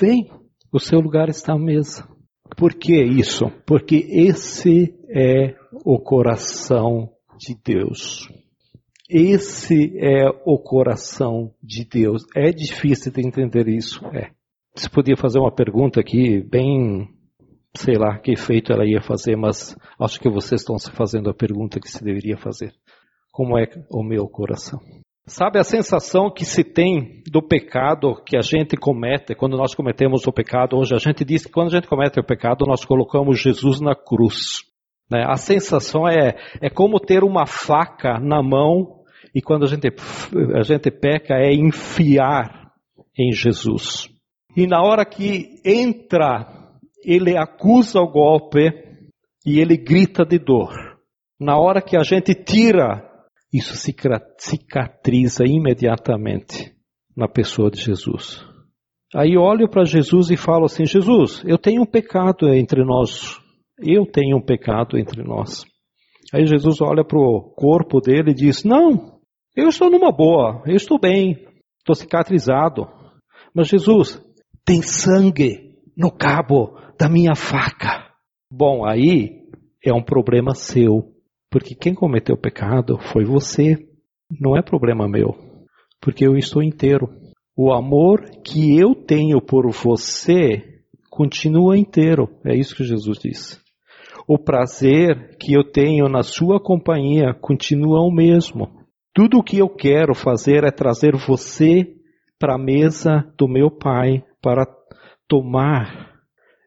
Vem, 0.01 0.31
o 0.73 0.79
seu 0.79 1.01
lugar 1.01 1.29
está 1.29 1.53
à 1.53 1.59
mesa. 1.59 2.09
Por 2.57 2.75
que 2.75 3.03
isso? 3.03 3.51
Porque 3.67 3.97
esse 4.09 4.95
é 5.11 5.55
o 5.85 5.99
coração 5.99 7.11
de 7.39 7.55
Deus. 7.63 8.29
Esse 9.09 9.93
é 9.99 10.29
o 10.45 10.59
coração 10.59 11.53
de 11.63 11.85
Deus. 11.85 12.25
É 12.35 12.51
difícil 12.51 13.13
de 13.13 13.27
entender 13.27 13.69
isso, 13.69 14.05
é. 14.15 14.31
Você 14.75 14.89
podia 14.89 15.17
fazer 15.17 15.39
uma 15.39 15.55
pergunta 15.55 16.01
aqui, 16.01 16.43
bem, 16.43 17.09
sei 17.77 17.97
lá 17.97 18.19
que 18.19 18.33
efeito 18.33 18.73
ela 18.73 18.87
ia 18.87 19.01
fazer, 19.01 19.37
mas 19.37 19.77
acho 20.01 20.21
que 20.21 20.29
vocês 20.29 20.61
estão 20.61 20.79
se 20.79 20.91
fazendo 20.93 21.31
a 21.31 21.35
pergunta 21.35 21.81
que 21.81 21.89
se 21.89 22.03
deveria 22.03 22.37
fazer. 22.37 22.73
Como 23.33 23.59
é 23.59 23.67
o 23.91 24.03
meu 24.03 24.27
coração? 24.29 24.81
Sabe 25.27 25.59
a 25.59 25.65
sensação 25.65 26.31
que 26.31 26.45
se 26.45 26.65
tem 26.65 27.23
do 27.31 27.43
pecado 27.43 28.15
que 28.25 28.37
a 28.37 28.41
gente 28.41 28.77
comete 28.77 29.35
quando 29.35 29.59
nós 29.59 29.75
cometemos 29.75 30.27
o 30.27 30.33
pecado? 30.33 30.77
Hoje 30.77 30.95
a 30.95 30.99
gente 30.99 31.23
diz 31.23 31.45
que 31.45 31.53
quando 31.53 31.69
a 31.69 31.77
gente 31.77 31.87
comete 31.87 32.19
o 32.19 32.25
pecado, 32.25 32.65
nós 32.67 32.85
colocamos 32.85 33.39
Jesus 33.39 33.79
na 33.79 33.95
cruz. 33.95 34.65
Né? 35.11 35.25
A 35.27 35.37
sensação 35.37 36.09
é, 36.09 36.35
é 36.63 36.71
como 36.71 36.99
ter 36.99 37.23
uma 37.23 37.47
faca 37.47 38.19
na 38.19 38.43
mão 38.43 38.99
e 39.35 39.43
quando 39.43 39.65
a 39.65 39.67
gente, 39.67 39.89
a 40.57 40.63
gente 40.63 40.91
peca 40.91 41.35
é 41.35 41.53
enfiar 41.53 42.73
em 43.19 43.31
Jesus. 43.33 44.09
E 44.57 44.67
na 44.67 44.81
hora 44.81 45.05
que 45.05 45.61
entra, 45.65 46.58
ele 47.09 47.39
acusa 47.39 48.01
o 48.01 48.11
golpe 48.11 48.71
e 49.47 49.59
ele 49.59 49.79
grita 49.79 50.27
de 50.27 50.39
dor. 50.39 50.75
Na 51.41 51.59
hora 51.59 51.81
que 51.81 51.97
a 51.97 52.03
gente 52.03 52.35
tira, 52.35 53.03
isso 53.51 53.75
cicatriza 54.39 55.45
imediatamente 55.47 56.75
na 57.17 57.27
pessoa 57.27 57.71
de 57.71 57.81
Jesus. 57.81 58.45
Aí 59.15 59.39
olho 59.39 59.71
para 59.71 59.87
Jesus 59.87 60.31
e 60.31 60.37
falo 60.37 60.67
assim: 60.67 60.85
Jesus, 60.85 61.43
eu 61.47 61.57
tenho 61.57 61.83
um 61.83 61.87
pecado 61.87 62.53
entre 62.53 62.85
nós. 62.85 63.41
Eu 63.81 64.05
tenho 64.05 64.37
um 64.37 64.45
pecado 64.45 64.99
entre 64.99 65.23
nós. 65.23 65.65
Aí 66.35 66.45
Jesus 66.45 66.83
olha 66.83 67.05
para 67.05 67.19
o 67.19 67.55
corpo 67.57 68.01
dele 68.01 68.33
e 68.33 68.35
diz: 68.35 68.65
Não, 68.65 69.19
eu 69.57 69.69
estou 69.69 69.91
numa 69.91 70.13
boa, 70.13 70.63
eu 70.67 70.77
estou 70.77 70.99
bem, 71.01 71.39
estou 71.79 71.95
cicatrizado. 71.95 72.87
Mas 73.55 73.69
Jesus, 73.69 74.21
tem 74.63 74.83
sangue 74.83 75.79
no 75.97 76.11
cabo 76.11 76.77
da 76.99 77.09
minha 77.09 77.35
faca. 77.35 78.09
Bom, 78.51 78.85
aí 78.85 79.43
é 79.85 79.93
um 79.93 80.03
problema 80.03 80.55
seu, 80.55 81.13
porque 81.51 81.75
quem 81.75 81.95
cometeu 81.95 82.35
o 82.35 82.41
pecado 82.41 82.99
foi 83.13 83.25
você, 83.25 83.77
não 84.41 84.57
é 84.57 84.63
problema 84.63 85.09
meu, 85.09 85.37
porque 86.01 86.27
eu 86.27 86.37
estou 86.37 86.63
inteiro. 86.63 87.09
O 87.57 87.73
amor 87.73 88.25
que 88.45 88.77
eu 88.77 88.95
tenho 88.95 89.41
por 89.41 89.71
você 89.71 90.83
continua 91.09 91.79
inteiro, 91.79 92.29
é 92.45 92.55
isso 92.55 92.75
que 92.75 92.85
Jesus 92.85 93.19
diz. 93.19 93.61
O 94.27 94.39
prazer 94.39 95.37
que 95.39 95.53
eu 95.55 95.65
tenho 95.65 96.09
na 96.09 96.23
sua 96.23 96.61
companhia 96.61 97.33
continua 97.33 98.01
o 98.01 98.11
mesmo. 98.11 98.69
Tudo 99.15 99.39
o 99.39 99.43
que 99.43 99.59
eu 99.59 99.69
quero 99.69 100.15
fazer 100.15 100.65
é 100.65 100.71
trazer 100.71 101.17
você 101.17 101.95
para 102.39 102.55
a 102.55 102.59
mesa 102.59 103.25
do 103.37 103.49
meu 103.49 103.71
Pai 103.71 104.23
para 104.41 104.67
tomar 105.27 106.08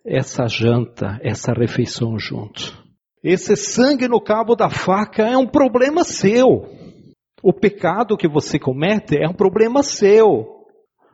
essa 0.05 0.47
janta, 0.47 1.19
essa 1.23 1.53
refeição 1.53 2.17
junto. 2.17 2.81
Esse 3.23 3.55
sangue 3.55 4.07
no 4.07 4.19
cabo 4.19 4.55
da 4.55 4.69
faca 4.69 5.23
é 5.23 5.37
um 5.37 5.47
problema 5.47 6.03
seu. 6.03 6.65
O 7.43 7.53
pecado 7.53 8.17
que 8.17 8.27
você 8.27 8.57
comete 8.57 9.17
é 9.17 9.27
um 9.27 9.33
problema 9.33 9.83
seu. 9.83 10.61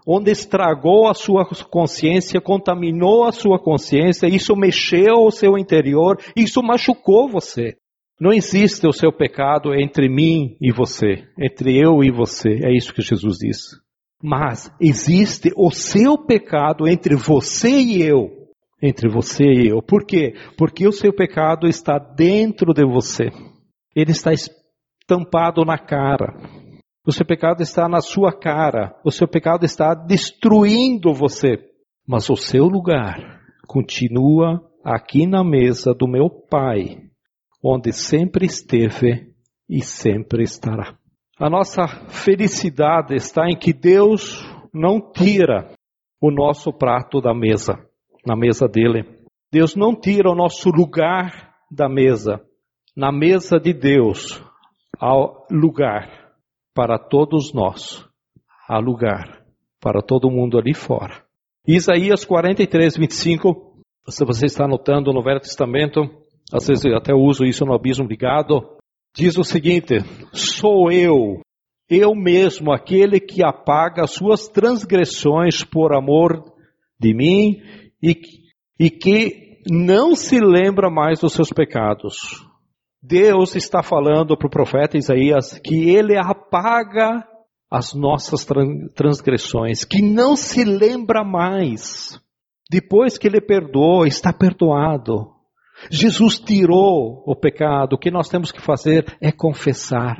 Onde 0.05 0.31
estragou 0.31 1.09
a 1.09 1.13
sua 1.13 1.45
consciência, 1.69 2.39
contaminou 2.39 3.25
a 3.25 3.31
sua 3.33 3.59
consciência, 3.59 4.27
isso 4.27 4.55
mexeu 4.55 5.25
o 5.25 5.31
seu 5.31 5.57
interior, 5.57 6.17
isso 6.33 6.63
machucou 6.63 7.27
você. 7.27 7.75
Não 8.19 8.31
existe 8.31 8.87
o 8.87 8.93
seu 8.93 9.11
pecado 9.11 9.75
entre 9.75 10.09
mim 10.09 10.55
e 10.61 10.71
você, 10.71 11.27
entre 11.37 11.77
eu 11.77 12.03
e 12.03 12.09
você. 12.09 12.59
É 12.63 12.75
isso 12.75 12.93
que 12.93 13.01
Jesus 13.01 13.37
diz. 13.37 13.57
Mas 14.23 14.71
existe 14.81 15.51
o 15.55 15.69
seu 15.71 16.17
pecado 16.17 16.87
entre 16.87 17.15
você 17.15 17.69
e 17.69 18.01
eu. 18.01 18.36
Entre 18.81 19.09
você 19.09 19.43
e 19.43 19.69
eu. 19.69 19.81
Por 19.81 20.05
quê? 20.05 20.33
Porque 20.57 20.87
o 20.87 20.91
seu 20.91 21.13
pecado 21.13 21.67
está 21.67 21.97
dentro 21.97 22.73
de 22.73 22.85
você. 22.85 23.29
Ele 23.95 24.11
está 24.11 24.31
estampado 24.31 25.65
na 25.65 25.77
cara. 25.77 26.35
O 27.05 27.11
seu 27.11 27.25
pecado 27.25 27.61
está 27.61 27.87
na 27.87 28.01
sua 28.01 28.31
cara. 28.31 28.95
O 29.03 29.11
seu 29.11 29.27
pecado 29.27 29.65
está 29.65 29.95
destruindo 29.95 31.13
você. 31.13 31.57
Mas 32.07 32.29
o 32.29 32.35
seu 32.35 32.65
lugar 32.65 33.41
continua 33.67 34.61
aqui 34.83 35.27
na 35.27 35.43
mesa 35.43 35.93
do 35.93 36.07
meu 36.07 36.29
Pai, 36.29 36.97
onde 37.63 37.91
sempre 37.91 38.45
esteve 38.45 39.33
e 39.69 39.81
sempre 39.81 40.43
estará. 40.43 40.97
A 41.39 41.49
nossa 41.49 41.87
felicidade 42.07 43.13
está 43.13 43.49
em 43.49 43.57
que 43.57 43.73
Deus 43.73 44.43
não 44.73 45.11
tira 45.11 45.73
o 46.21 46.31
nosso 46.31 46.71
prato 46.71 47.19
da 47.21 47.33
mesa, 47.33 47.77
na 48.27 48.35
mesa 48.35 48.67
dele. 48.67 49.05
Deus 49.49 49.73
não 49.73 49.95
tira 49.95 50.29
o 50.29 50.35
nosso 50.35 50.69
lugar 50.69 51.53
da 51.71 51.87
mesa. 51.87 52.41
Na 52.95 53.09
mesa 53.09 53.57
de 53.57 53.73
Deus 53.73 54.43
há 54.99 55.13
lugar 55.49 56.33
para 56.75 56.99
todos 56.99 57.53
nós. 57.53 58.05
há 58.67 58.79
lugar 58.79 59.45
para 59.79 60.01
todo 60.01 60.29
mundo 60.29 60.57
ali 60.57 60.73
fora. 60.73 61.23
Isaías 61.65 62.25
43, 62.25 62.97
25, 62.97 63.79
se 64.09 64.25
você 64.25 64.47
está 64.47 64.65
anotando 64.65 65.13
no 65.13 65.23
Velho 65.23 65.39
Testamento, 65.39 66.01
às 66.51 66.67
vezes 66.67 66.83
eu 66.83 66.97
até 66.97 67.13
uso 67.13 67.45
isso 67.45 67.63
no 67.63 67.73
abismo 67.73 68.05
ligado, 68.05 68.77
diz 69.15 69.37
o 69.37 69.43
seguinte: 69.43 69.99
Sou 70.33 70.91
eu, 70.91 71.39
eu 71.89 72.13
mesmo, 72.13 72.73
aquele 72.73 73.21
que 73.21 73.41
apaga 73.41 74.03
as 74.03 74.11
suas 74.11 74.49
transgressões 74.49 75.63
por 75.63 75.93
amor 75.93 76.43
de 76.99 77.13
mim 77.13 77.61
e, 78.01 78.15
e 78.79 78.89
que 78.89 79.61
não 79.69 80.15
se 80.15 80.39
lembra 80.39 80.89
mais 80.89 81.19
dos 81.19 81.33
seus 81.33 81.49
pecados. 81.49 82.45
Deus 83.01 83.55
está 83.55 83.83
falando 83.83 84.37
para 84.37 84.47
o 84.47 84.51
profeta 84.51 84.97
Isaías 84.97 85.59
que 85.63 85.89
ele 85.89 86.17
apaga 86.17 87.25
as 87.69 87.93
nossas 87.93 88.45
transgressões, 88.95 89.83
que 89.83 90.01
não 90.01 90.35
se 90.35 90.63
lembra 90.63 91.23
mais. 91.23 92.19
Depois 92.69 93.17
que 93.17 93.27
ele 93.27 93.41
perdoou, 93.41 94.05
está 94.05 94.33
perdoado. 94.33 95.31
Jesus 95.91 96.39
tirou 96.39 97.23
o 97.25 97.35
pecado. 97.35 97.93
O 97.93 97.99
que 97.99 98.09
nós 98.09 98.29
temos 98.29 98.51
que 98.51 98.61
fazer 98.61 99.05
é 99.21 99.31
confessar. 99.31 100.17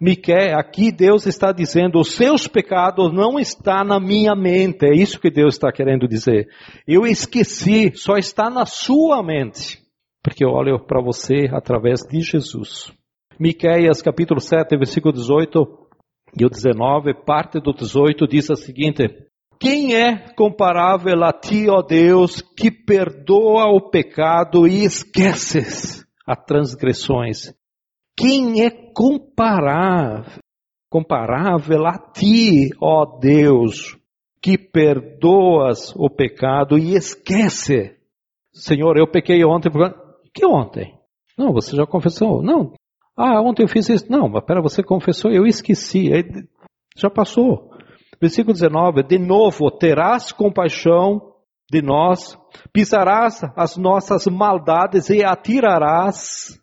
Miquel, 0.00 0.58
aqui 0.58 0.90
Deus 0.90 1.26
está 1.26 1.52
dizendo, 1.52 1.98
os 1.98 2.14
seus 2.14 2.46
pecados 2.46 3.12
não 3.12 3.38
estão 3.38 3.84
na 3.84 4.00
minha 4.00 4.34
mente. 4.34 4.86
É 4.86 4.94
isso 4.94 5.20
que 5.20 5.30
Deus 5.30 5.54
está 5.54 5.70
querendo 5.72 6.08
dizer. 6.08 6.48
Eu 6.86 7.06
esqueci, 7.06 7.92
só 7.94 8.16
está 8.16 8.48
na 8.48 8.66
sua 8.66 9.22
mente. 9.22 9.82
Porque 10.22 10.44
eu 10.44 10.50
olho 10.50 10.78
para 10.78 11.02
você 11.02 11.48
através 11.52 12.00
de 12.00 12.20
Jesus. 12.20 12.92
Miqueias 13.38 14.00
capítulo 14.00 14.40
7, 14.40 14.76
versículo 14.76 15.12
18 15.12 15.84
e 16.36 16.44
o 16.44 16.48
19, 16.48 17.14
parte 17.24 17.60
do 17.60 17.72
18 17.72 18.26
diz 18.26 18.50
a 18.50 18.56
seguinte: 18.56 19.08
Quem 19.60 19.94
é 19.94 20.32
comparável 20.34 21.22
a 21.22 21.32
ti, 21.32 21.68
ó 21.68 21.82
Deus, 21.82 22.40
que 22.40 22.70
perdoa 22.70 23.66
o 23.66 23.90
pecado 23.90 24.66
e 24.66 24.84
esqueces 24.84 26.04
as 26.26 26.44
transgressões? 26.44 27.52
Quem 28.16 28.64
é 28.64 28.70
comparável, 28.70 30.40
comparável 30.90 31.86
a 31.86 31.98
ti, 31.98 32.70
ó 32.80 33.18
Deus, 33.18 33.96
que 34.40 34.56
perdoas 34.56 35.92
o 35.96 36.08
pecado 36.08 36.78
e 36.78 36.94
esquece? 36.94 37.96
Senhor, 38.52 38.96
eu 38.96 39.10
pequei 39.10 39.44
ontem. 39.44 39.70
Que 40.32 40.46
ontem? 40.46 40.94
Não, 41.36 41.52
você 41.52 41.74
já 41.74 41.84
confessou. 41.86 42.42
Não, 42.42 42.72
ah, 43.16 43.40
ontem 43.40 43.62
eu 43.62 43.68
fiz 43.68 43.88
isso. 43.88 44.10
Não, 44.10 44.28
mas 44.28 44.44
pera, 44.44 44.60
você 44.60 44.82
confessou, 44.82 45.30
eu 45.30 45.46
esqueci. 45.46 46.12
Aí, 46.12 46.24
já 46.96 47.08
passou. 47.08 47.70
Versículo 48.20 48.52
19: 48.52 49.02
De 49.04 49.18
novo, 49.18 49.70
terás 49.70 50.32
compaixão 50.32 51.32
de 51.70 51.80
nós, 51.80 52.38
pisarás 52.72 53.42
as 53.56 53.76
nossas 53.76 54.26
maldades 54.26 55.08
e 55.10 55.24
atirarás, 55.24 56.60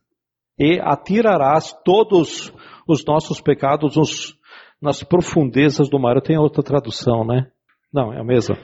e 0.62 0.80
atirarás 0.80 1.74
todos 1.84 2.54
os 2.88 3.04
nossos 3.04 3.42
pecados 3.42 3.98
nos, 3.98 4.38
nas 4.80 5.04
profundezas 5.04 5.90
do 5.90 6.00
mar. 6.00 6.16
Eu 6.16 6.22
tenho 6.22 6.40
outra 6.40 6.62
tradução, 6.62 7.26
né? 7.26 7.48
Não, 7.92 8.14
é 8.14 8.20
a 8.20 8.24
mesma. 8.24 8.56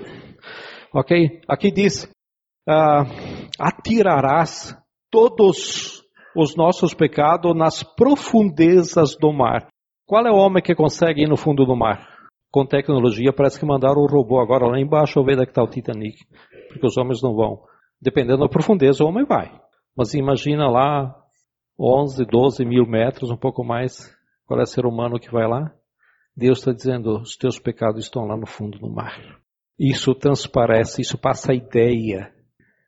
Ok? 0.93 1.41
Aqui 1.49 1.71
diz: 1.71 2.03
uh, 2.69 3.03
atirarás 3.59 4.77
todos 5.09 6.03
os 6.35 6.55
nossos 6.55 6.93
pecados 6.93 7.57
nas 7.57 7.81
profundezas 7.81 9.17
do 9.19 9.33
mar. 9.33 9.67
Qual 10.05 10.23
é 10.27 10.31
o 10.31 10.37
homem 10.37 10.61
que 10.61 10.75
consegue 10.75 11.23
ir 11.23 11.27
no 11.27 11.35
fundo 11.35 11.65
do 11.65 11.75
mar? 11.75 12.07
Com 12.51 12.63
tecnologia, 12.63 13.33
parece 13.33 13.59
que 13.59 13.65
mandaram 13.65 14.01
o 14.01 14.07
robô 14.07 14.39
agora 14.39 14.67
lá 14.67 14.79
embaixo 14.79 15.23
ver 15.23 15.39
onde 15.39 15.49
está 15.49 15.63
o 15.63 15.67
Titanic. 15.67 16.15
Porque 16.69 16.85
os 16.85 16.95
homens 16.95 17.23
não 17.23 17.35
vão. 17.35 17.63
Dependendo 17.99 18.41
da 18.41 18.47
profundeza, 18.47 19.03
o 19.03 19.07
homem 19.07 19.25
vai. 19.25 19.51
Mas 19.97 20.13
imagina 20.13 20.69
lá 20.69 21.26
11, 21.79 22.25
12 22.25 22.65
mil 22.65 22.85
metros, 22.85 23.29
um 23.29 23.37
pouco 23.37 23.63
mais. 23.63 24.15
Qual 24.45 24.59
é 24.59 24.63
o 24.63 24.67
ser 24.67 24.85
humano 24.85 25.19
que 25.19 25.31
vai 25.31 25.47
lá? 25.47 25.73
Deus 26.35 26.59
está 26.59 26.71
dizendo: 26.71 27.19
os 27.19 27.35
teus 27.35 27.59
pecados 27.59 28.03
estão 28.03 28.25
lá 28.25 28.37
no 28.37 28.47
fundo 28.47 28.77
do 28.79 28.89
mar. 28.89 29.39
Isso 29.79 30.15
transparece, 30.15 31.01
isso 31.01 31.17
passa 31.17 31.51
a 31.51 31.55
ideia 31.55 32.33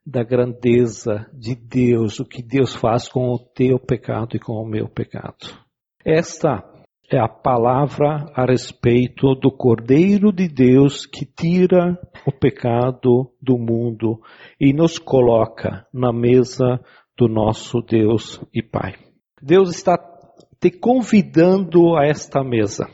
da 0.05 0.23
grandeza 0.23 1.29
de 1.33 1.55
Deus, 1.55 2.19
o 2.19 2.25
que 2.25 2.41
Deus 2.41 2.73
faz 2.73 3.07
com 3.07 3.29
o 3.29 3.37
teu 3.37 3.79
pecado 3.79 4.35
e 4.35 4.39
com 4.39 4.53
o 4.53 4.67
meu 4.67 4.87
pecado. 4.87 5.55
Esta 6.03 6.63
é 7.11 7.19
a 7.19 7.27
palavra 7.27 8.31
a 8.35 8.45
respeito 8.45 9.33
do 9.35 9.51
Cordeiro 9.51 10.31
de 10.31 10.47
Deus 10.47 11.05
que 11.05 11.25
tira 11.25 11.99
o 12.25 12.31
pecado 12.31 13.31
do 13.41 13.57
mundo 13.57 14.21
e 14.59 14.73
nos 14.73 14.99
coloca 14.99 15.87
na 15.91 16.13
mesa 16.13 16.79
do 17.19 17.27
nosso 17.27 17.81
Deus 17.81 18.41
e 18.53 18.63
Pai. 18.63 18.95
Deus 19.41 19.69
está 19.75 19.97
te 20.57 20.71
convidando 20.71 21.97
a 21.97 22.05
esta 22.05 22.41
mesa. 22.41 22.89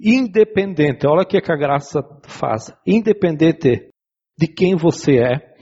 Independente, 0.00 1.04
olha 1.04 1.22
o 1.22 1.26
que 1.26 1.36
a 1.36 1.56
graça 1.56 2.00
faz. 2.28 2.72
Independente 2.86 3.88
de 4.38 4.46
quem 4.46 4.76
você 4.76 5.18
é, 5.18 5.54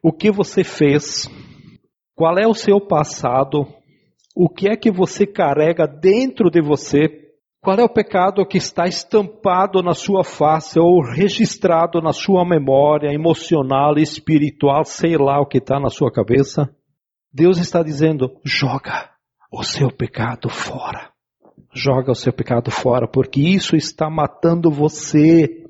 o 0.00 0.12
que 0.12 0.30
você 0.30 0.62
fez, 0.62 1.28
qual 2.14 2.38
é 2.38 2.46
o 2.46 2.54
seu 2.54 2.80
passado, 2.80 3.66
o 4.36 4.48
que 4.48 4.70
é 4.70 4.76
que 4.76 4.92
você 4.92 5.26
carrega 5.26 5.88
dentro 5.88 6.50
de 6.50 6.62
você, 6.62 7.32
qual 7.60 7.76
é 7.78 7.82
o 7.82 7.92
pecado 7.92 8.46
que 8.46 8.58
está 8.58 8.84
estampado 8.84 9.82
na 9.82 9.94
sua 9.94 10.22
face 10.22 10.78
ou 10.78 11.02
registrado 11.02 12.00
na 12.00 12.12
sua 12.12 12.44
memória 12.44 13.12
emocional, 13.12 13.98
espiritual, 13.98 14.84
sei 14.84 15.16
lá 15.16 15.40
o 15.40 15.46
que 15.46 15.58
está 15.58 15.80
na 15.80 15.88
sua 15.88 16.12
cabeça. 16.12 16.70
Deus 17.32 17.58
está 17.58 17.82
dizendo: 17.82 18.40
joga 18.44 19.10
o 19.52 19.62
seu 19.62 19.90
pecado 19.90 20.48
fora. 20.48 21.10
Joga 21.72 22.10
o 22.10 22.16
seu 22.16 22.32
pecado 22.32 22.70
fora, 22.70 23.06
porque 23.06 23.40
isso 23.40 23.76
está 23.76 24.10
matando 24.10 24.70
você. 24.70 25.64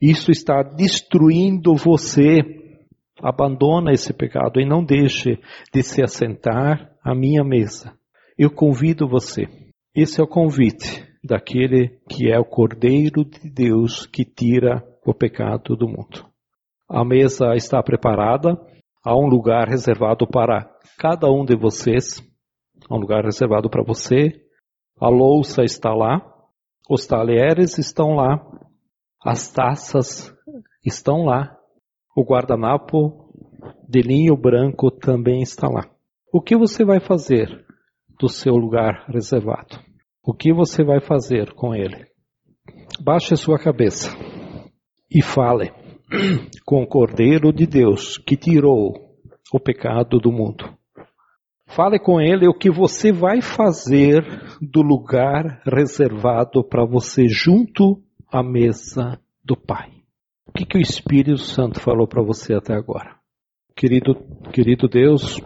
Isso 0.00 0.30
está 0.30 0.62
destruindo 0.62 1.74
você. 1.74 2.42
Abandona 3.22 3.92
esse 3.92 4.12
pecado 4.12 4.60
e 4.60 4.66
não 4.66 4.84
deixe 4.84 5.38
de 5.72 5.82
se 5.82 6.02
assentar 6.02 6.92
à 7.02 7.14
minha 7.14 7.42
mesa. 7.42 7.94
Eu 8.36 8.50
convido 8.50 9.08
você. 9.08 9.48
Esse 9.94 10.20
é 10.20 10.24
o 10.24 10.28
convite 10.28 11.06
daquele 11.24 11.98
que 12.10 12.30
é 12.30 12.38
o 12.38 12.44
Cordeiro 12.44 13.24
de 13.24 13.48
Deus 13.48 14.04
que 14.04 14.26
tira 14.26 14.84
o 15.06 15.14
pecado 15.14 15.74
do 15.74 15.88
mundo. 15.88 16.26
A 16.86 17.02
mesa 17.02 17.54
está 17.54 17.82
preparada, 17.82 18.60
há 19.06 19.16
um 19.16 19.28
lugar 19.28 19.68
reservado 19.68 20.26
para 20.26 20.68
cada 20.98 21.30
um 21.30 21.44
de 21.44 21.56
vocês, 21.56 22.20
há 22.90 22.96
um 22.96 22.98
lugar 22.98 23.24
reservado 23.24 23.70
para 23.70 23.84
você. 23.84 24.32
A 25.00 25.08
louça 25.08 25.62
está 25.62 25.94
lá, 25.94 26.20
os 26.90 27.06
talheres 27.06 27.78
estão 27.78 28.16
lá, 28.16 28.44
as 29.24 29.48
taças 29.52 30.34
estão 30.84 31.24
lá, 31.24 31.56
o 32.16 32.24
guardanapo 32.24 33.30
de 33.88 34.00
linho 34.00 34.36
branco 34.36 34.90
também 34.90 35.40
está 35.40 35.68
lá. 35.68 35.88
O 36.32 36.40
que 36.40 36.56
você 36.56 36.84
vai 36.84 36.98
fazer 36.98 37.64
do 38.18 38.28
seu 38.28 38.56
lugar 38.56 39.06
reservado? 39.08 39.78
O 40.20 40.34
que 40.34 40.52
você 40.52 40.82
vai 40.82 41.00
fazer 41.00 41.54
com 41.54 41.72
ele? 41.72 42.06
Baixe 43.00 43.36
sua 43.36 43.56
cabeça 43.56 44.10
e 45.08 45.22
fale 45.22 45.85
com 46.64 46.82
o 46.82 46.86
Cordeiro 46.86 47.52
de 47.52 47.66
Deus 47.66 48.18
que 48.18 48.36
tirou 48.36 48.94
o 49.52 49.60
pecado 49.60 50.18
do 50.18 50.32
mundo. 50.32 50.76
Fale 51.66 51.98
com 51.98 52.20
ele 52.20 52.48
o 52.48 52.54
que 52.54 52.70
você 52.70 53.12
vai 53.12 53.42
fazer 53.42 54.24
do 54.60 54.82
lugar 54.82 55.62
reservado 55.66 56.62
para 56.64 56.84
você 56.84 57.28
junto 57.28 58.00
à 58.30 58.42
mesa 58.42 59.20
do 59.44 59.56
Pai. 59.56 59.90
O 60.46 60.52
que, 60.52 60.64
que 60.64 60.78
o 60.78 60.80
Espírito 60.80 61.38
Santo 61.38 61.80
falou 61.80 62.06
para 62.06 62.22
você 62.22 62.54
até 62.54 62.72
agora? 62.72 63.16
Querido, 63.74 64.14
querido 64.52 64.88
Deus, 64.88 65.40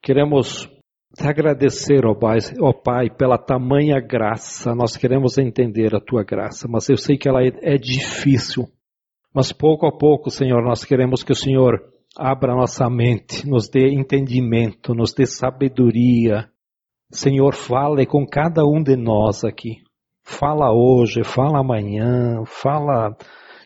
queremos 0.00 0.70
te 1.14 1.28
agradecer, 1.28 2.06
ó 2.06 2.14
pai, 2.14 2.38
ó 2.60 2.72
pai, 2.72 3.10
pela 3.10 3.36
tamanha 3.36 4.00
graça. 4.00 4.74
Nós 4.74 4.96
queremos 4.96 5.38
entender 5.38 5.94
a 5.94 6.00
tua 6.00 6.24
graça, 6.24 6.66
mas 6.68 6.88
eu 6.88 6.96
sei 6.96 7.18
que 7.18 7.28
ela 7.28 7.42
é, 7.42 7.50
é 7.62 7.76
difícil. 7.76 8.68
Mas 9.34 9.52
pouco 9.52 9.86
a 9.86 9.90
pouco, 9.90 10.30
Senhor, 10.30 10.62
nós 10.62 10.84
queremos 10.84 11.24
que 11.24 11.32
o 11.32 11.36
Senhor 11.36 11.82
abra 12.16 12.54
nossa 12.54 12.88
mente, 12.88 13.46
nos 13.48 13.68
dê 13.68 13.92
entendimento, 13.92 14.94
nos 14.94 15.12
dê 15.12 15.26
sabedoria. 15.26 16.48
Senhor, 17.10 17.54
fale 17.54 18.06
com 18.06 18.24
cada 18.24 18.64
um 18.64 18.80
de 18.82 18.96
nós 18.96 19.44
aqui. 19.44 19.82
Fala 20.22 20.72
hoje, 20.72 21.24
fala 21.24 21.60
amanhã, 21.60 22.44
fala 22.46 23.16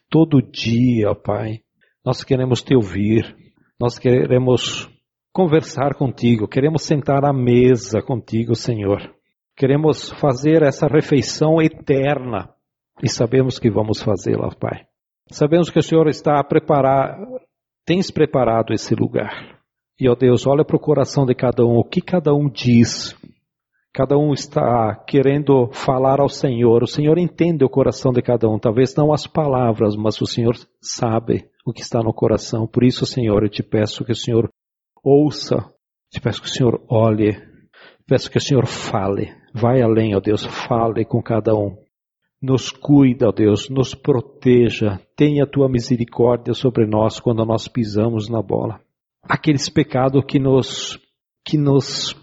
todo 0.09 0.41
dia, 0.41 1.15
Pai. 1.15 1.61
Nós 2.05 2.25
queremos 2.25 2.63
te 2.63 2.75
ouvir, 2.75 3.37
nós 3.79 3.99
queremos 3.99 4.89
conversar 5.33 5.95
contigo, 5.95 6.49
queremos 6.49 6.83
sentar 6.83 7.25
à 7.25 7.33
mesa 7.33 8.01
contigo, 8.01 8.55
Senhor. 8.55 9.15
Queremos 9.55 10.11
fazer 10.13 10.63
essa 10.63 10.87
refeição 10.87 11.61
eterna 11.61 12.55
E 13.03 13.09
sabemos 13.09 13.59
que 13.59 13.71
vamos 13.71 14.03
fazê-la, 14.03 14.49
Pai. 14.59 14.89
Sabemos 15.31 15.71
que 15.71 15.79
o 15.79 15.83
Senhor 15.83 16.09
está 16.09 16.39
a 16.41 16.45
preparar, 16.45 17.19
tens 17.85 18.11
preparado 18.11 18.73
esse 18.73 18.95
lugar. 18.95 19.59
E, 20.01 20.09
ó 20.09 20.15
Deus, 20.15 20.47
olha 20.47 20.65
para 20.65 20.77
o 20.77 20.81
coração 20.81 21.27
de 21.27 21.35
cada 21.35 21.65
um, 21.65 21.77
o 21.77 21.85
que 21.85 22.01
cada 22.01 22.33
um 22.33 22.49
diz. 22.49 23.17
Cada 23.93 24.17
um 24.17 24.33
está 24.33 24.95
querendo 25.07 25.71
falar 25.73 26.21
ao 26.21 26.29
Senhor. 26.29 26.83
O 26.85 26.87
Senhor 26.87 27.19
entende 27.19 27.65
o 27.65 27.69
coração 27.69 28.13
de 28.13 28.23
cada 28.23 28.49
um. 28.49 28.59
Talvez 28.59 28.95
não 28.95 29.13
as 29.13 29.27
palavras, 29.27 29.97
mas 29.97 30.21
o 30.21 30.27
Senhor 30.27 30.55
sabe 30.81 31.49
o 31.67 31.73
que 31.73 31.81
está 31.81 32.01
no 32.01 32.13
coração. 32.13 32.67
Por 32.67 32.85
isso, 32.85 33.05
Senhor, 33.05 33.43
eu 33.43 33.49
te 33.49 33.63
peço 33.63 34.05
que 34.05 34.13
o 34.13 34.17
Senhor 34.17 34.49
ouça. 35.03 35.69
Te 36.13 36.21
peço 36.21 36.41
que 36.41 36.47
o 36.47 36.51
Senhor 36.51 36.81
olhe. 36.89 37.37
Peço 38.07 38.31
que 38.31 38.39
o 38.39 38.41
Senhor 38.41 38.67
fale. 38.67 39.35
Vai 39.53 39.83
além, 39.83 40.15
ó 40.15 40.21
Deus, 40.21 40.45
fale 40.45 41.05
com 41.05 41.21
cada 41.21 41.55
um. 41.55 41.77
Nos 42.41 42.71
cuida, 42.71 43.29
ó 43.29 43.33
Deus, 43.33 43.69
nos 43.69 43.95
proteja. 43.95 45.01
Tenha 45.17 45.47
tua 45.47 45.69
misericórdia 45.69 46.55
sobre 46.55 46.87
nós 46.87 47.19
quando 47.19 47.45
nós 47.45 47.67
pisamos 47.67 48.29
na 48.29 48.41
bola. 48.41 48.81
Aqueles 49.23 49.69
pecados 49.69 50.25
que 50.27 50.39
nos 50.39 50.99
que 51.45 51.59
nos 51.59 52.15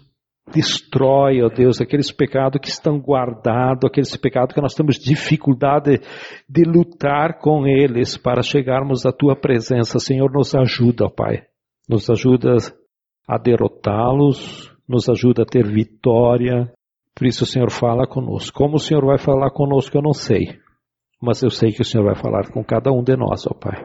destrói, 0.52 1.42
ó 1.42 1.48
Deus, 1.48 1.80
aqueles 1.80 2.12
pecados 2.12 2.60
que 2.60 2.68
estão 2.68 2.98
guardados, 2.98 3.84
aqueles 3.84 4.16
pecados 4.16 4.54
que 4.54 4.60
nós 4.60 4.74
temos 4.74 4.96
dificuldade 4.96 6.00
de 6.48 6.62
lutar 6.62 7.38
com 7.38 7.66
eles 7.66 8.16
para 8.16 8.42
chegarmos 8.42 9.04
à 9.04 9.12
tua 9.12 9.36
presença. 9.36 9.98
Senhor, 9.98 10.32
nos 10.32 10.54
ajuda, 10.54 11.06
ó 11.06 11.10
Pai. 11.10 11.42
Nos 11.88 12.08
ajuda 12.08 12.56
a 13.28 13.38
derrotá-los, 13.38 14.72
nos 14.88 15.08
ajuda 15.08 15.42
a 15.42 15.46
ter 15.46 15.66
vitória. 15.66 16.72
Por 17.16 17.26
isso, 17.26 17.44
o 17.44 17.46
Senhor 17.46 17.70
fala 17.70 18.06
conosco. 18.06 18.56
Como 18.56 18.76
o 18.76 18.78
Senhor 18.78 19.04
vai 19.04 19.18
falar 19.18 19.50
conosco, 19.50 19.96
eu 19.96 20.02
não 20.02 20.12
sei. 20.12 20.58
Mas 21.20 21.42
eu 21.42 21.50
sei 21.50 21.72
que 21.72 21.80
o 21.80 21.84
Senhor 21.84 22.04
vai 22.04 22.14
falar 22.14 22.52
com 22.52 22.62
cada 22.62 22.92
um 22.92 23.02
de 23.02 23.16
nós, 23.16 23.46
ó 23.46 23.54
Pai. 23.54 23.82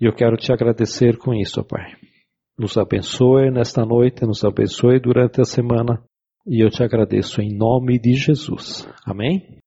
E 0.00 0.06
eu 0.06 0.14
quero 0.14 0.36
te 0.36 0.52
agradecer 0.52 1.18
com 1.18 1.34
isso, 1.34 1.60
ó 1.60 1.64
Pai. 1.64 1.96
Nos 2.56 2.78
abençoe 2.78 3.50
nesta 3.50 3.84
noite, 3.84 4.24
nos 4.24 4.44
abençoe 4.44 5.00
durante 5.00 5.40
a 5.40 5.44
semana. 5.44 6.00
E 6.46 6.64
eu 6.64 6.70
te 6.70 6.82
agradeço 6.82 7.42
em 7.42 7.52
nome 7.52 7.98
de 7.98 8.14
Jesus. 8.14 8.88
Amém? 9.04 9.58